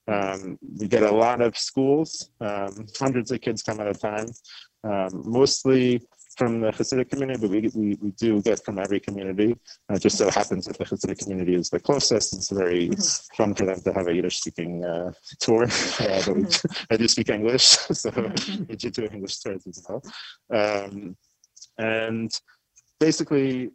Um, 0.08 0.58
we 0.80 0.88
get 0.88 1.04
a 1.04 1.12
lot 1.12 1.42
of 1.42 1.58
schools, 1.58 2.32
um, 2.42 2.86
hundreds 3.00 3.32
of 3.32 3.40
kids 3.40 3.64
come 3.64 3.80
at 3.80 3.88
a 3.88 3.94
time, 3.94 4.28
um, 4.84 5.24
mostly 5.26 6.02
from 6.38 6.60
the 6.60 6.72
Hasidic 6.72 7.10
community, 7.10 7.40
but 7.40 7.50
we, 7.50 7.62
we, 7.76 7.98
we 8.02 8.12
do 8.12 8.42
get 8.42 8.64
from 8.66 8.80
every 8.80 9.00
community. 9.00 9.56
Uh, 9.90 9.98
just 9.98 10.18
so 10.18 10.30
happens 10.30 10.66
that 10.66 10.78
the 10.78 10.86
Hasidic 10.86 11.20
community 11.20 11.56
is 11.56 11.70
the 11.70 11.80
closest. 11.80 12.34
It's 12.34 12.50
very 12.50 12.90
mm-hmm. 12.90 13.36
fun 13.36 13.54
for 13.54 13.66
them 13.66 13.80
to 13.82 13.94
have 13.94 14.08
a 14.08 14.14
Yiddish 14.14 14.40
speaking 14.40 14.84
uh, 14.84 15.12
tour. 15.40 15.68
Uh, 16.02 16.22
but 16.26 16.36
we, 16.36 16.44
mm-hmm. 16.44 16.84
I 16.92 16.98
do 16.98 17.08
speak 17.08 17.30
English, 17.30 17.64
so 18.02 18.10
mm-hmm. 18.10 18.64
we 18.68 18.76
do 18.76 18.90
do 18.90 19.08
English 19.12 19.38
tours 19.38 19.68
as 19.68 19.86
well. 19.88 20.02
Um, 20.52 21.16
and 21.78 22.32
basically, 23.00 23.72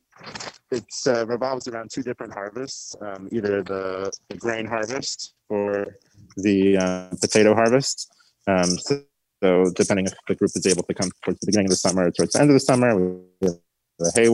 it 0.70 0.84
uh, 1.06 1.26
revolves 1.26 1.68
around 1.68 1.90
two 1.90 2.02
different 2.02 2.32
harvests, 2.32 2.96
um, 3.00 3.28
either 3.30 3.62
the, 3.62 4.10
the, 4.28 4.36
grain 4.36 4.66
harvest 4.66 5.34
or 5.48 5.96
the 6.36 6.76
uh, 6.76 7.08
potato 7.20 7.54
harvest. 7.54 8.10
Um, 8.46 8.70
so, 8.78 9.02
so, 9.42 9.70
depending 9.76 10.06
if 10.06 10.14
the 10.26 10.34
group 10.34 10.50
is 10.54 10.66
able 10.66 10.82
to 10.84 10.94
come 10.94 11.10
towards 11.24 11.40
the 11.40 11.46
beginning 11.46 11.66
of 11.66 11.70
the 11.70 11.76
summer 11.76 12.06
or 12.06 12.10
towards 12.10 12.32
the 12.32 12.40
end 12.40 12.50
of 12.50 12.54
the 12.54 12.60
summer, 12.60 12.96
we 12.96 13.20
have 13.42 13.58
the 13.98 14.12
hay 14.14 14.28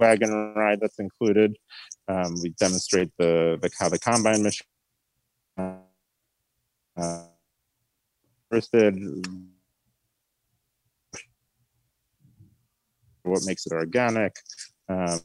wagon 0.00 0.54
ride 0.54 0.80
that's 0.80 0.98
included. 0.98 1.56
Um, 2.06 2.34
we 2.42 2.50
demonstrate 2.50 3.10
the, 3.18 3.58
the 3.60 3.70
how 3.78 3.88
the 3.88 3.98
combine 3.98 4.42
mission 4.42 4.66
uh, 6.96 7.22
roasted 8.50 8.96
what 13.28 13.42
makes 13.44 13.66
it 13.66 13.72
organic. 13.72 14.36
Um, 14.88 15.20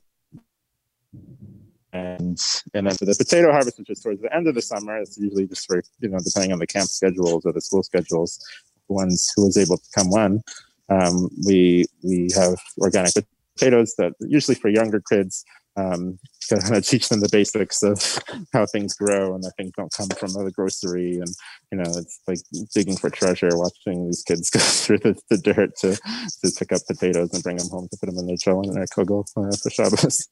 and 1.93 2.39
and 2.73 2.87
then 2.87 2.95
for 2.95 3.05
the 3.05 3.15
potato 3.15 3.51
harvest, 3.51 3.77
which 3.77 3.89
is 3.89 4.01
towards 4.01 4.21
the 4.21 4.35
end 4.35 4.47
of 4.47 4.55
the 4.55 4.61
summer, 4.61 4.97
it's 4.97 5.17
usually 5.17 5.47
just 5.47 5.67
for 5.67 5.83
you 5.99 6.09
know 6.09 6.19
depending 6.23 6.51
on 6.51 6.59
the 6.59 6.67
camp 6.67 6.89
schedules 6.89 7.45
or 7.45 7.53
the 7.53 7.61
school 7.61 7.83
schedules, 7.83 8.39
ones 8.87 9.31
who 9.35 9.45
was 9.45 9.57
able 9.57 9.77
to 9.77 9.89
come 9.95 10.09
when. 10.09 10.43
Um, 10.89 11.29
we 11.45 11.85
we 12.03 12.29
have 12.35 12.55
organic 12.79 13.13
potatoes 13.55 13.93
that 13.97 14.13
usually 14.19 14.55
for 14.55 14.69
younger 14.69 15.01
kids 15.07 15.45
um, 15.75 16.19
to 16.49 16.57
kind 16.57 16.75
of 16.75 16.85
teach 16.85 17.09
them 17.09 17.19
the 17.19 17.29
basics 17.31 17.81
of 17.83 18.19
how 18.53 18.65
things 18.65 18.95
grow 18.95 19.33
and 19.33 19.43
that 19.43 19.53
things 19.57 19.71
don't 19.75 19.91
come 19.91 20.09
from 20.09 20.33
the 20.33 20.51
grocery. 20.51 21.19
And, 21.19 21.29
you 21.71 21.77
know, 21.77 21.97
it's 21.97 22.19
like 22.27 22.39
digging 22.73 22.97
for 22.97 23.09
treasure, 23.09 23.49
watching 23.53 24.05
these 24.05 24.23
kids 24.23 24.49
go 24.51 24.59
through 24.59 24.99
the, 24.99 25.19
the 25.29 25.37
dirt 25.37 25.75
to, 25.77 25.95
to 25.95 26.51
pick 26.57 26.71
up 26.71 26.81
potatoes 26.87 27.33
and 27.33 27.43
bring 27.43 27.57
them 27.57 27.69
home 27.69 27.87
to 27.89 27.97
put 27.97 28.07
them 28.07 28.19
in 28.19 28.27
their 28.27 28.35
chillin 28.35 28.65
and 28.65 28.75
their 28.75 28.85
kugel 28.85 29.25
uh, 29.37 29.55
for 29.61 29.69
Shabbos. 29.69 30.27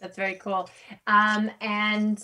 That's 0.00 0.16
very 0.16 0.34
cool. 0.34 0.70
Um, 1.06 1.50
and 1.60 2.22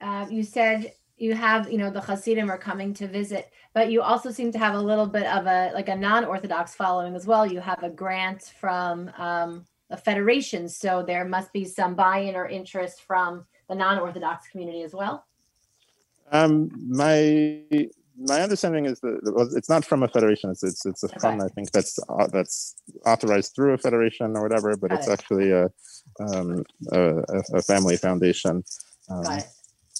uh, 0.00 0.26
you 0.30 0.44
said 0.44 0.92
you 1.16 1.34
have, 1.34 1.70
you 1.70 1.78
know, 1.78 1.90
the 1.90 2.00
Hasidim 2.00 2.50
are 2.50 2.58
coming 2.58 2.92
to 2.94 3.06
visit, 3.06 3.50
but 3.72 3.90
you 3.90 4.02
also 4.02 4.30
seem 4.30 4.50
to 4.52 4.58
have 4.58 4.74
a 4.74 4.80
little 4.80 5.06
bit 5.06 5.26
of 5.26 5.46
a 5.46 5.70
like 5.72 5.88
a 5.88 5.96
non-Orthodox 5.96 6.74
following 6.74 7.14
as 7.14 7.26
well. 7.26 7.46
You 7.46 7.60
have 7.60 7.82
a 7.82 7.90
grant 7.90 8.52
from 8.60 9.10
um, 9.16 9.66
a 9.94 9.96
federation. 9.96 10.68
So 10.68 10.90
there 11.10 11.24
must 11.24 11.52
be 11.52 11.64
some 11.64 11.94
buy-in 11.94 12.34
or 12.34 12.46
interest 12.46 13.02
from 13.02 13.46
the 13.68 13.76
non-Orthodox 13.84 14.48
community 14.48 14.82
as 14.82 14.92
well. 14.92 15.24
Um, 16.32 16.70
my 17.02 17.64
my 18.16 18.40
understanding 18.46 18.86
is 18.86 19.00
that 19.00 19.16
it's 19.58 19.68
not 19.68 19.84
from 19.84 20.02
a 20.02 20.08
federation. 20.08 20.50
It's 20.50 20.64
it's, 20.70 20.84
it's 20.86 21.02
a 21.04 21.06
okay. 21.06 21.18
fund 21.22 21.42
I 21.42 21.48
think 21.54 21.70
that's 21.76 21.98
uh, 22.08 22.28
that's 22.36 22.76
authorized 23.12 23.50
through 23.54 23.72
a 23.74 23.78
federation 23.78 24.36
or 24.36 24.42
whatever, 24.42 24.76
but 24.76 24.90
Got 24.90 24.98
it's 24.98 25.08
it. 25.08 25.12
actually 25.16 25.50
a, 25.50 25.64
um, 26.26 26.64
a, 26.92 27.02
a 27.58 27.62
family 27.62 27.96
foundation. 27.96 28.64
Um, 29.10 29.24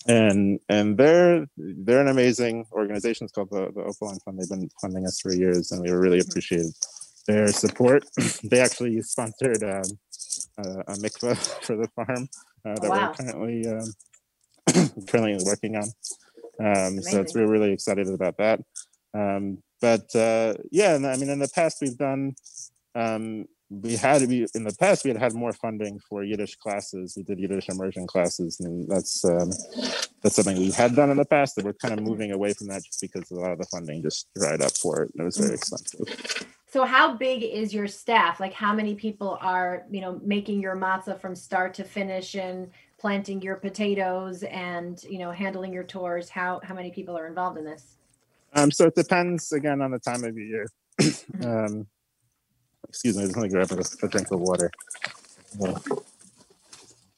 and 0.06 0.60
and 0.68 0.98
they're 0.98 1.46
they're 1.56 2.04
an 2.06 2.12
amazing 2.16 2.66
organization. 2.72 3.24
It's 3.24 3.32
called 3.32 3.50
the 3.50 3.64
the 3.76 3.82
Opaline 3.90 4.20
Fund. 4.24 4.38
They've 4.38 4.54
been 4.56 4.70
funding 4.80 5.06
us 5.06 5.20
for 5.20 5.32
years, 5.32 5.72
and 5.72 5.78
we 5.82 5.90
were 5.90 6.00
really 6.00 6.20
mm-hmm. 6.20 6.38
Their 7.26 7.48
support. 7.48 8.04
they 8.44 8.60
actually 8.60 9.00
sponsored 9.02 9.62
um, 9.62 9.82
a 10.58 10.94
mikveh 10.94 11.36
for 11.64 11.76
the 11.76 11.88
farm 11.88 12.28
uh, 12.64 12.74
that 12.80 12.90
wow. 12.90 13.14
we're 13.18 13.24
currently 13.24 13.66
um, 13.66 14.84
currently 15.08 15.38
working 15.44 15.76
on. 15.76 15.88
Um, 16.60 17.02
so 17.02 17.20
it's 17.20 17.34
we're 17.34 17.50
really 17.50 17.72
excited 17.72 18.08
about 18.08 18.36
that. 18.38 18.60
Um, 19.12 19.58
but 19.80 20.14
uh, 20.14 20.54
yeah, 20.70 20.94
and 20.94 21.06
I 21.06 21.16
mean, 21.16 21.30
in 21.30 21.38
the 21.38 21.48
past 21.48 21.78
we've 21.80 21.98
done. 21.98 22.34
Um, 22.96 23.46
we 23.70 23.96
had 23.96 24.20
to 24.20 24.26
be 24.26 24.46
in 24.54 24.64
the 24.64 24.74
past. 24.78 25.04
We 25.04 25.10
had 25.10 25.20
had 25.20 25.34
more 25.34 25.52
funding 25.52 25.98
for 25.98 26.22
Yiddish 26.22 26.56
classes. 26.56 27.14
We 27.16 27.22
did 27.22 27.38
Yiddish 27.38 27.68
immersion 27.68 28.06
classes, 28.06 28.60
and 28.60 28.88
that's 28.88 29.24
um, 29.24 29.50
that's 30.22 30.36
something 30.36 30.58
we 30.58 30.70
had 30.70 30.94
done 30.94 31.10
in 31.10 31.16
the 31.16 31.24
past. 31.24 31.56
That 31.56 31.64
we're 31.64 31.72
kind 31.74 31.98
of 31.98 32.04
moving 32.04 32.30
away 32.32 32.52
from 32.52 32.68
that 32.68 32.84
just 32.84 33.00
because 33.00 33.30
a 33.30 33.34
lot 33.34 33.52
of 33.52 33.58
the 33.58 33.66
funding 33.66 34.02
just 34.02 34.28
dried 34.34 34.62
up 34.62 34.76
for 34.76 35.02
it, 35.02 35.12
and 35.12 35.22
it 35.22 35.24
was 35.24 35.38
very 35.38 35.50
mm. 35.50 35.54
expensive. 35.54 36.46
So 36.74 36.84
how 36.84 37.14
big 37.14 37.44
is 37.44 37.72
your 37.72 37.86
staff? 37.86 38.40
Like 38.40 38.52
how 38.52 38.74
many 38.74 38.96
people 38.96 39.38
are, 39.40 39.84
you 39.92 40.00
know, 40.00 40.20
making 40.24 40.60
your 40.60 40.74
matzah 40.74 41.20
from 41.20 41.36
start 41.36 41.72
to 41.74 41.84
finish 41.84 42.34
and 42.34 42.68
planting 42.98 43.40
your 43.40 43.54
potatoes 43.54 44.42
and, 44.42 45.00
you 45.04 45.20
know, 45.20 45.30
handling 45.30 45.72
your 45.72 45.84
tours? 45.84 46.28
How 46.28 46.60
how 46.64 46.74
many 46.74 46.90
people 46.90 47.16
are 47.16 47.28
involved 47.28 47.58
in 47.58 47.64
this? 47.64 47.94
Um, 48.54 48.72
so 48.72 48.86
it 48.86 48.96
depends 48.96 49.52
again 49.52 49.80
on 49.82 49.92
the 49.92 50.00
time 50.00 50.24
of 50.24 50.36
year. 50.36 50.66
Mm-hmm. 51.00 51.44
um, 51.44 51.86
excuse 52.88 53.16
me, 53.16 53.22
I 53.22 53.26
just 53.26 53.36
want 53.36 53.48
to 53.48 53.56
grab 53.56 53.70
a, 53.70 54.06
a 54.06 54.08
drink 54.08 54.32
of 54.32 54.40
water. 54.40 54.68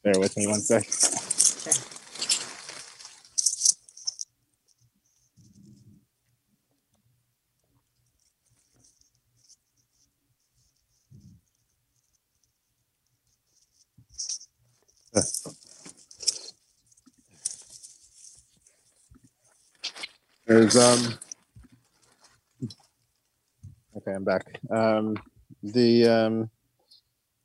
bear 0.02 0.20
with 0.20 0.36
me 0.36 0.46
one 0.48 0.60
sec. 0.60 0.84
There's 20.66 20.78
um 20.78 21.14
okay, 23.96 24.14
I'm 24.14 24.24
back. 24.24 24.58
Um 24.68 25.16
the 25.62 26.08
um 26.08 26.50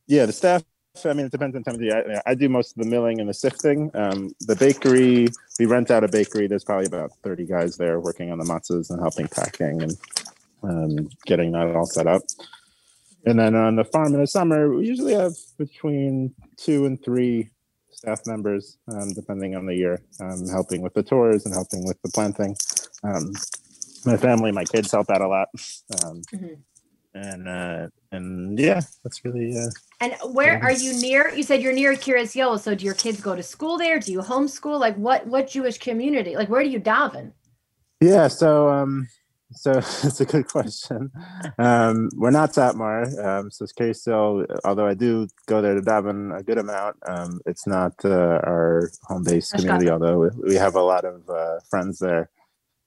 yeah, 0.08 0.26
the 0.26 0.34
staff 0.34 0.64
I 1.06 1.14
mean, 1.14 1.28
it 1.28 1.32
depends 1.32 1.56
on 1.56 1.64
time 1.64 1.76
of 1.76 1.80
the 1.80 1.86
year. 1.86 2.22
I, 2.26 2.32
I, 2.32 2.36
do 2.36 2.50
most 2.50 2.76
of 2.76 2.84
the 2.84 2.90
milling 2.90 3.22
and 3.22 3.30
the 3.30 3.34
sifting. 3.34 3.92
Um, 3.94 4.34
the 4.42 4.58
bakery, 4.58 5.28
we 5.58 5.66
rent 5.66 5.90
out 5.90 6.04
a 6.04 6.08
bakery. 6.08 6.48
There's 6.48 6.66
probably 6.66 6.88
about 6.88 7.12
30 7.24 7.46
guys 7.46 7.78
there 7.78 8.02
working 8.02 8.30
on 8.30 8.40
the 8.40 8.44
matzahs 8.44 8.90
and 8.90 9.00
helping 9.00 9.28
packing 9.30 9.84
and 9.84 9.98
um, 10.64 11.10
getting 11.26 11.54
that 11.54 11.74
all 11.76 11.86
set 11.86 12.08
up. 12.08 12.24
And 13.26 13.40
then 13.40 13.56
on 13.56 13.78
the 13.78 13.86
farm 13.86 14.16
in 14.16 14.20
the 14.20 14.28
summer, 14.28 14.76
we 14.76 14.86
usually 14.86 15.14
have 15.14 15.34
between 15.58 16.34
two 16.58 16.86
and 16.88 17.02
three 17.02 17.52
staff 17.92 18.26
members, 18.26 18.78
um, 18.88 19.14
depending 19.14 19.56
on 19.56 19.66
the 19.66 19.76
year, 19.76 20.02
um, 20.20 20.48
helping 20.50 20.82
with 20.82 20.94
the 20.96 21.04
tours 21.04 21.46
and 21.46 21.54
helping 21.54 21.86
with 21.86 22.02
the 22.02 22.10
planting. 22.10 22.56
Um, 23.04 23.34
my 24.06 24.18
family, 24.18 24.52
my 24.52 24.66
kids 24.66 24.92
help 24.92 25.10
out 25.10 25.22
a 25.22 25.28
lot. 25.28 25.50
Um, 26.04 26.22
Mhm. 26.34 26.58
And 27.14 27.48
uh, 27.48 27.88
and 28.14 28.58
yeah, 28.58 28.80
that's 29.04 29.26
really 29.26 29.58
uh, 29.58 29.70
And 30.00 30.16
where 30.34 30.64
are 30.64 30.72
you 30.72 30.94
near? 31.02 31.30
You 31.36 31.44
said 31.44 31.62
you're 31.62 31.74
near 31.74 31.94
Kiryas 31.94 32.36
Yoel. 32.36 32.58
So 32.58 32.74
do 32.74 32.86
your 32.86 32.94
kids 32.94 33.20
go 33.20 33.36
to 33.36 33.44
school 33.44 33.78
there? 33.78 34.00
Do 34.00 34.14
you 34.14 34.20
homeschool? 34.20 34.80
Like 34.80 34.96
what 34.96 35.28
what 35.28 35.50
Jewish 35.50 35.78
community? 35.78 36.38
Like 36.38 36.48
where 36.48 36.64
do 36.64 36.70
you 36.70 36.80
daven? 36.80 37.34
Yeah, 38.00 38.30
so 38.30 38.70
um, 38.70 39.10
so 39.52 39.72
it's 39.78 40.22
a 40.22 40.26
good 40.26 40.48
question. 40.48 41.12
Um, 41.60 42.10
we're 42.16 42.32
not 42.32 42.54
Satmar, 42.54 43.04
um, 43.26 43.52
so 43.52 43.66
it's 43.66 44.00
still. 44.00 44.46
Although 44.64 44.88
I 44.88 44.94
do 44.94 45.28
go 45.48 45.62
there 45.62 45.76
to 45.76 45.82
daven 45.82 46.38
a 46.38 46.44
good 46.44 46.60
amount, 46.60 46.96
um, 47.08 47.42
it's 47.46 47.68
not 47.68 47.94
uh, 48.06 48.40
our 48.48 48.90
home 49.04 49.24
base 49.24 49.52
community. 49.52 49.90
Although 49.90 50.20
we, 50.20 50.30
we 50.52 50.56
have 50.56 50.76
a 50.76 50.82
lot 50.82 51.04
of 51.04 51.30
uh, 51.30 51.60
friends 51.70 52.00
there 52.00 52.30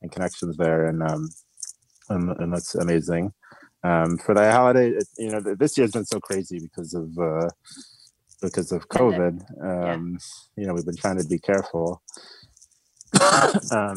and 0.05 0.13
connections 0.13 0.57
there, 0.57 0.87
and 0.87 1.03
um, 1.03 1.29
and, 2.11 2.31
and 2.39 2.53
that's 2.53 2.75
amazing. 2.77 3.33
Um, 3.83 4.19
for 4.19 4.35
the 4.35 4.51
holiday, 4.51 4.91
it, 4.91 5.09
you 5.19 5.31
know, 5.31 5.41
this 5.41 5.77
year's 5.77 5.93
been 5.93 6.07
so 6.07 6.21
crazy 6.21 6.59
because 6.61 6.95
of 6.95 7.09
uh, 7.19 7.49
because 8.41 8.71
of 8.71 8.89
COVID. 8.89 9.35
Um, 9.63 10.19
You 10.57 10.67
know, 10.67 10.75
we've 10.75 10.87
been 10.87 10.97
trying 10.97 11.19
to 11.19 11.29
be 11.29 11.39
careful. 11.39 12.03
um, 13.73 13.97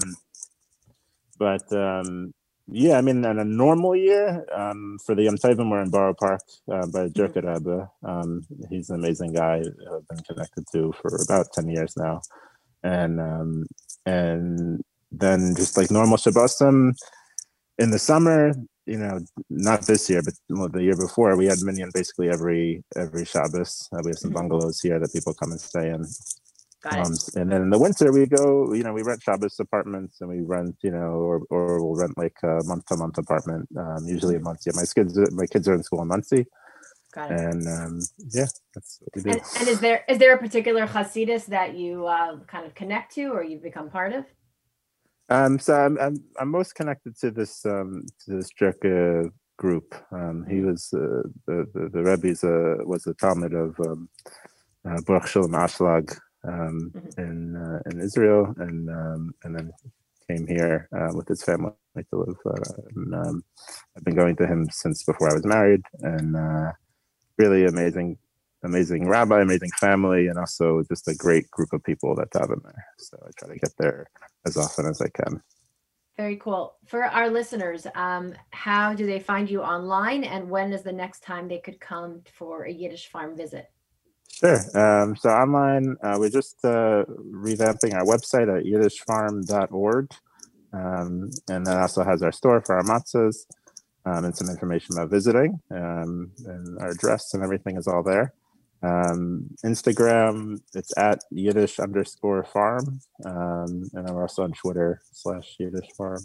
but 1.37 1.65
um, 1.71 2.33
yeah, 2.67 2.97
I 2.97 3.01
mean, 3.01 3.23
in 3.23 3.39
a 3.39 3.45
normal 3.45 3.95
year, 3.95 4.45
um, 4.53 4.97
for 5.05 5.15
the 5.15 5.23
Yom 5.23 5.37
Tovim, 5.37 5.69
we're 5.69 5.81
in 5.81 5.89
Borough 5.89 6.15
Park 6.19 6.41
uh, 6.71 6.87
by 6.87 7.07
Jerka 7.09 7.41
Rebbe. 7.43 7.89
Um, 8.03 8.41
he's 8.69 8.89
an 8.89 8.99
amazing 8.99 9.33
guy 9.33 9.57
I've 9.57 10.07
been 10.07 10.23
connected 10.27 10.65
to 10.73 10.93
for 11.01 11.15
about 11.23 11.47
10 11.53 11.69
years 11.69 11.93
now. 11.95 12.21
And 12.83 13.19
um, 13.19 13.65
and 14.05 14.81
then 15.11 15.55
just 15.55 15.77
like 15.77 15.91
normal 15.91 16.17
Shabbosim 16.17 16.93
in 17.77 17.91
the 17.91 17.99
summer, 17.99 18.53
you 18.85 18.97
know, 18.97 19.19
not 19.49 19.83
this 19.83 20.09
year, 20.09 20.21
but 20.23 20.33
well, 20.49 20.69
the 20.69 20.83
year 20.83 20.95
before, 20.95 21.35
we 21.35 21.45
had 21.45 21.59
minyan 21.61 21.91
basically 21.93 22.29
every 22.29 22.83
every 22.95 23.25
Shabbos. 23.25 23.87
Uh, 23.93 24.01
we 24.03 24.11
have 24.11 24.19
some 24.19 24.31
Mhm. 24.31 24.35
bungalows 24.35 24.79
here 24.81 24.99
that 24.99 25.13
people 25.13 25.33
come 25.33 25.51
and 25.51 25.61
stay 25.61 25.89
in. 25.89 26.05
Um, 26.85 27.13
and 27.35 27.51
then 27.51 27.63
in 27.63 27.69
the 27.69 27.79
winter 27.79 28.13
we 28.13 28.25
go, 28.27 28.73
you 28.73 28.83
know, 28.83 28.93
we 28.93 29.01
rent 29.03 29.21
Shabbos 29.21 29.59
apartments 29.59 30.21
and 30.21 30.29
we 30.29 30.41
rent, 30.41 30.77
you 30.83 30.91
know, 30.91 31.11
or, 31.29 31.41
or 31.49 31.83
we'll 31.83 31.95
rent 31.95 32.17
like 32.17 32.37
a 32.43 32.63
month 32.63 32.85
to 32.85 32.95
month 32.95 33.17
apartment, 33.17 33.67
um, 33.77 34.05
usually 34.07 34.35
in 34.35 34.43
Monsey. 34.43 34.71
My 34.73 34.85
kids, 34.85 35.17
my 35.33 35.47
kids 35.47 35.67
are 35.67 35.73
in 35.73 35.83
school 35.83 36.01
in 36.01 36.07
Monsey 36.07 36.45
Got 37.11 37.31
it. 37.31 37.39
and, 37.39 37.67
um, 37.67 37.99
yeah, 38.31 38.45
that's 38.73 38.99
what 39.01 39.15
we 39.15 39.21
do. 39.21 39.29
And, 39.31 39.41
and 39.59 39.67
is 39.67 39.79
there 39.81 40.05
is 40.07 40.17
there 40.17 40.33
a 40.33 40.37
particular 40.37 40.87
Hasidus 40.87 41.45
that 41.47 41.75
you 41.75 42.05
uh, 42.05 42.37
kind 42.47 42.65
of 42.65 42.73
connect 42.73 43.13
to 43.15 43.33
or 43.33 43.43
you've 43.43 43.63
become 43.63 43.89
part 43.89 44.13
of? 44.13 44.23
Um, 45.29 45.59
so 45.59 45.73
I'm, 45.75 45.97
I'm, 45.99 46.23
I'm 46.39 46.49
most 46.51 46.75
connected 46.75 47.17
to 47.19 47.31
this, 47.31 47.65
um, 47.65 48.05
to 48.25 48.37
this 48.37 48.49
Jerka 48.59 49.29
group. 49.57 49.95
Um, 50.11 50.45
he 50.49 50.61
was, 50.61 50.89
uh, 50.93 51.23
the, 51.47 51.67
the, 51.73 51.89
the 51.93 52.03
Rebbe's, 52.03 52.43
uh, 52.43 52.75
was 52.85 53.07
a 53.07 53.13
talmid 53.15 53.53
of, 53.53 53.79
um, 53.87 54.09
uh, 54.89 55.01
Baruch 55.05 55.27
Shalom 55.27 55.51
Ashlag, 55.51 56.17
um, 56.47 56.91
Mhm. 56.95 57.17
in, 57.19 57.55
uh, 57.57 57.79
in 57.91 57.99
Israel 58.01 58.53
and, 58.57 58.89
um, 58.89 59.33
and 59.43 59.55
then 59.55 59.71
came 60.29 60.47
here, 60.47 60.87
uh, 60.97 61.11
with 61.13 61.27
his 61.27 61.43
family 61.43 61.73
to 61.95 62.17
live, 62.17 62.37
uh, 62.45 62.73
and, 62.95 63.15
um, 63.15 63.43
I've 63.97 64.03
been 64.05 64.15
going 64.15 64.35
to 64.37 64.47
him 64.47 64.67
since 64.71 65.03
before 65.03 65.29
I 65.31 65.33
was 65.33 65.45
married 65.45 65.81
and, 66.01 66.35
uh, 66.37 66.71
really 67.37 67.65
amazing, 67.65 68.17
amazing 68.63 69.07
rabbi, 69.07 69.41
amazing 69.41 69.71
family, 69.79 70.27
and 70.27 70.37
also 70.37 70.83
just 70.89 71.07
a 71.07 71.15
great 71.15 71.49
group 71.51 71.73
of 71.73 71.83
people 71.83 72.15
that 72.15 72.31
daven 72.31 72.61
there. 72.63 72.85
So 72.97 73.17
I 73.25 73.29
try 73.37 73.53
to 73.53 73.59
get 73.59 73.71
there 73.77 74.07
as 74.45 74.57
often 74.57 74.85
as 74.85 75.01
I 75.01 75.09
can. 75.09 75.41
Very 76.17 76.37
cool. 76.37 76.75
For 76.87 77.03
our 77.03 77.29
listeners, 77.29 77.85
um, 77.93 78.33
how 78.49 78.95
do 78.95 79.05
they 79.05 79.19
find 79.19 79.49
you 79.49 79.61
online 79.61 80.23
and 80.23 80.49
when 80.49 80.73
is 80.73 80.81
the 80.81 80.91
next 80.91 81.21
time 81.21 81.47
they 81.47 81.59
could 81.59 81.79
come 81.79 82.21
for 82.33 82.63
a 82.63 82.71
Yiddish 82.71 83.09
farm 83.09 83.37
visit? 83.37 83.69
Sure. 84.31 84.59
Um, 84.75 85.15
so 85.15 85.29
online, 85.29 85.95
uh, 86.03 86.17
we're 86.19 86.29
just 86.29 86.57
uh, 86.63 87.05
revamping 87.31 87.93
our 87.93 88.03
website 88.03 88.55
at 88.55 88.65
yiddishfarm.org. 88.65 90.11
Um, 90.73 91.31
and 91.49 91.65
that 91.65 91.77
also 91.77 92.03
has 92.03 92.23
our 92.23 92.31
store 92.31 92.61
for 92.61 92.75
our 92.75 92.83
matzahs 92.83 93.45
um, 94.05 94.25
and 94.25 94.35
some 94.35 94.49
information 94.49 94.95
about 94.95 95.11
visiting. 95.11 95.59
Um, 95.69 96.31
and 96.45 96.79
our 96.79 96.89
address 96.89 97.33
and 97.35 97.43
everything 97.43 97.77
is 97.77 97.87
all 97.87 98.01
there. 98.01 98.33
Um, 98.83 99.49
Instagram, 99.65 100.61
it's 100.73 100.95
at 100.97 101.19
Yiddish 101.31 101.79
underscore 101.79 102.43
farm. 102.43 102.99
Um, 103.25 103.89
and 103.93 104.09
we're 104.09 104.21
also 104.21 104.43
on 104.43 104.53
Twitter 104.53 105.01
slash 105.11 105.55
Yiddish 105.59 105.91
farm. 105.97 106.23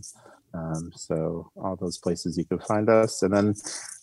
Um, 0.54 0.92
so 0.94 1.50
all 1.56 1.76
those 1.76 1.98
places 1.98 2.36
you 2.36 2.44
can 2.44 2.58
find 2.58 2.88
us. 2.90 3.22
And 3.22 3.32
then 3.32 3.54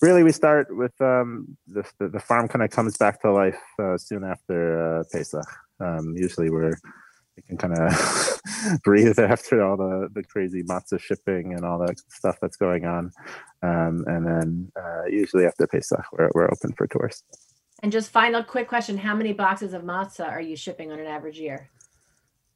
really 0.01 0.23
we 0.23 0.31
start 0.31 0.75
with 0.75 0.99
um, 0.99 1.57
the, 1.67 1.83
the, 1.99 2.09
the 2.09 2.19
farm 2.19 2.47
kind 2.47 2.63
of 2.63 2.71
comes 2.71 2.97
back 2.97 3.21
to 3.21 3.31
life 3.31 3.59
uh, 3.79 3.97
soon 3.97 4.23
after 4.23 4.99
uh, 4.99 5.03
Pesach. 5.12 5.45
Um, 5.79 6.15
usually 6.17 6.49
we're 6.49 6.77
we 7.35 7.43
can 7.43 7.57
kind 7.57 7.77
of 7.77 8.41
breathe 8.83 9.17
after 9.17 9.63
all 9.63 9.77
the, 9.77 10.09
the 10.13 10.23
crazy 10.23 10.63
matzah 10.63 10.99
shipping 10.99 11.53
and 11.53 11.63
all 11.63 11.79
that 11.79 11.97
stuff 12.09 12.38
that's 12.41 12.57
going 12.57 12.85
on. 12.85 13.12
Um, 13.62 14.03
and 14.07 14.25
then 14.25 14.71
uh, 14.75 15.05
usually 15.05 15.45
after 15.45 15.65
Pesach, 15.67 16.03
we're, 16.12 16.29
we're 16.33 16.51
open 16.51 16.73
for 16.73 16.88
tours. 16.88 17.23
And 17.82 17.92
just 17.92 18.10
final 18.12 18.44
quick 18.44 18.68
question, 18.68 18.98
how 18.98 19.15
many 19.15 19.34
boxes 19.34 19.74
of 19.74 19.84
matzah 19.84 20.28
are 20.28 20.42
you 20.42 20.56
shipping 20.56 20.92
on 20.92 21.00
an 21.00 21.08
average 21.08 21.39
year? 21.39 21.70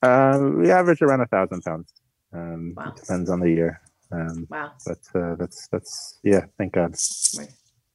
Um, 0.01 0.59
we 0.59 0.69
average 0.69 1.01
around 1.01 1.21
a 1.21 1.27
thousand 1.27 1.61
pounds. 1.61 1.93
Um, 2.33 2.73
Wow. 2.75 2.89
It 2.89 2.95
depends 3.01 3.29
on 3.29 3.39
the 3.39 3.49
year. 3.49 3.81
Um, 4.11 4.47
Wow. 4.49 4.71
but 4.85 4.99
uh, 5.19 5.35
that's, 5.35 5.67
that's, 5.69 6.19
yeah, 6.23 6.45
thank 6.57 6.73
God. 6.73 6.95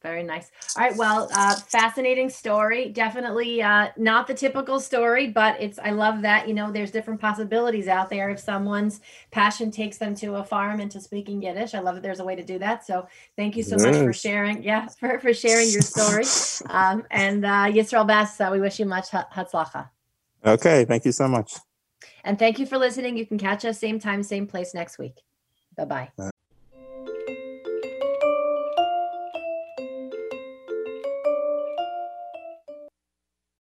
Very 0.00 0.22
nice. 0.22 0.50
All 0.76 0.84
right. 0.84 0.96
Well, 0.96 1.28
uh, 1.34 1.56
fascinating 1.56 2.30
story. 2.30 2.90
Definitely 2.90 3.60
uh, 3.60 3.88
not 3.96 4.28
the 4.28 4.34
typical 4.34 4.78
story, 4.78 5.26
but 5.26 5.60
it's. 5.60 5.78
I 5.80 5.90
love 5.90 6.22
that. 6.22 6.46
You 6.46 6.54
know, 6.54 6.70
there's 6.70 6.92
different 6.92 7.20
possibilities 7.20 7.88
out 7.88 8.08
there. 8.08 8.30
If 8.30 8.38
someone's 8.38 9.00
passion 9.32 9.72
takes 9.72 9.98
them 9.98 10.14
to 10.16 10.36
a 10.36 10.44
farm 10.44 10.78
and 10.78 10.88
to 10.92 11.00
speaking 11.00 11.42
Yiddish, 11.42 11.74
I 11.74 11.80
love 11.80 11.96
that 11.96 12.02
there's 12.02 12.20
a 12.20 12.24
way 12.24 12.36
to 12.36 12.44
do 12.44 12.60
that. 12.60 12.86
So, 12.86 13.08
thank 13.36 13.56
you 13.56 13.64
so 13.64 13.76
much 13.76 13.96
for 13.96 14.12
sharing. 14.12 14.62
Yeah, 14.62 14.86
for, 15.00 15.18
for 15.18 15.34
sharing 15.34 15.70
your 15.70 15.82
story. 15.82 16.26
Um, 16.70 17.04
and 17.10 17.44
uh, 17.44 17.66
Yisroel 17.66 18.06
Bass, 18.06 18.40
uh, 18.40 18.50
we 18.52 18.60
wish 18.60 18.78
you 18.78 18.86
much 18.86 19.10
ha- 19.10 19.26
hatzlacha. 19.34 19.88
Okay. 20.46 20.84
Thank 20.84 21.06
you 21.06 21.12
so 21.12 21.26
much. 21.26 21.54
And 22.22 22.38
thank 22.38 22.60
you 22.60 22.66
for 22.66 22.78
listening. 22.78 23.16
You 23.16 23.26
can 23.26 23.38
catch 23.38 23.64
us 23.64 23.80
same 23.80 23.98
time, 23.98 24.22
same 24.22 24.46
place 24.46 24.74
next 24.74 24.98
week. 24.98 25.20
Bye 25.76 25.84
bye. 25.84 26.30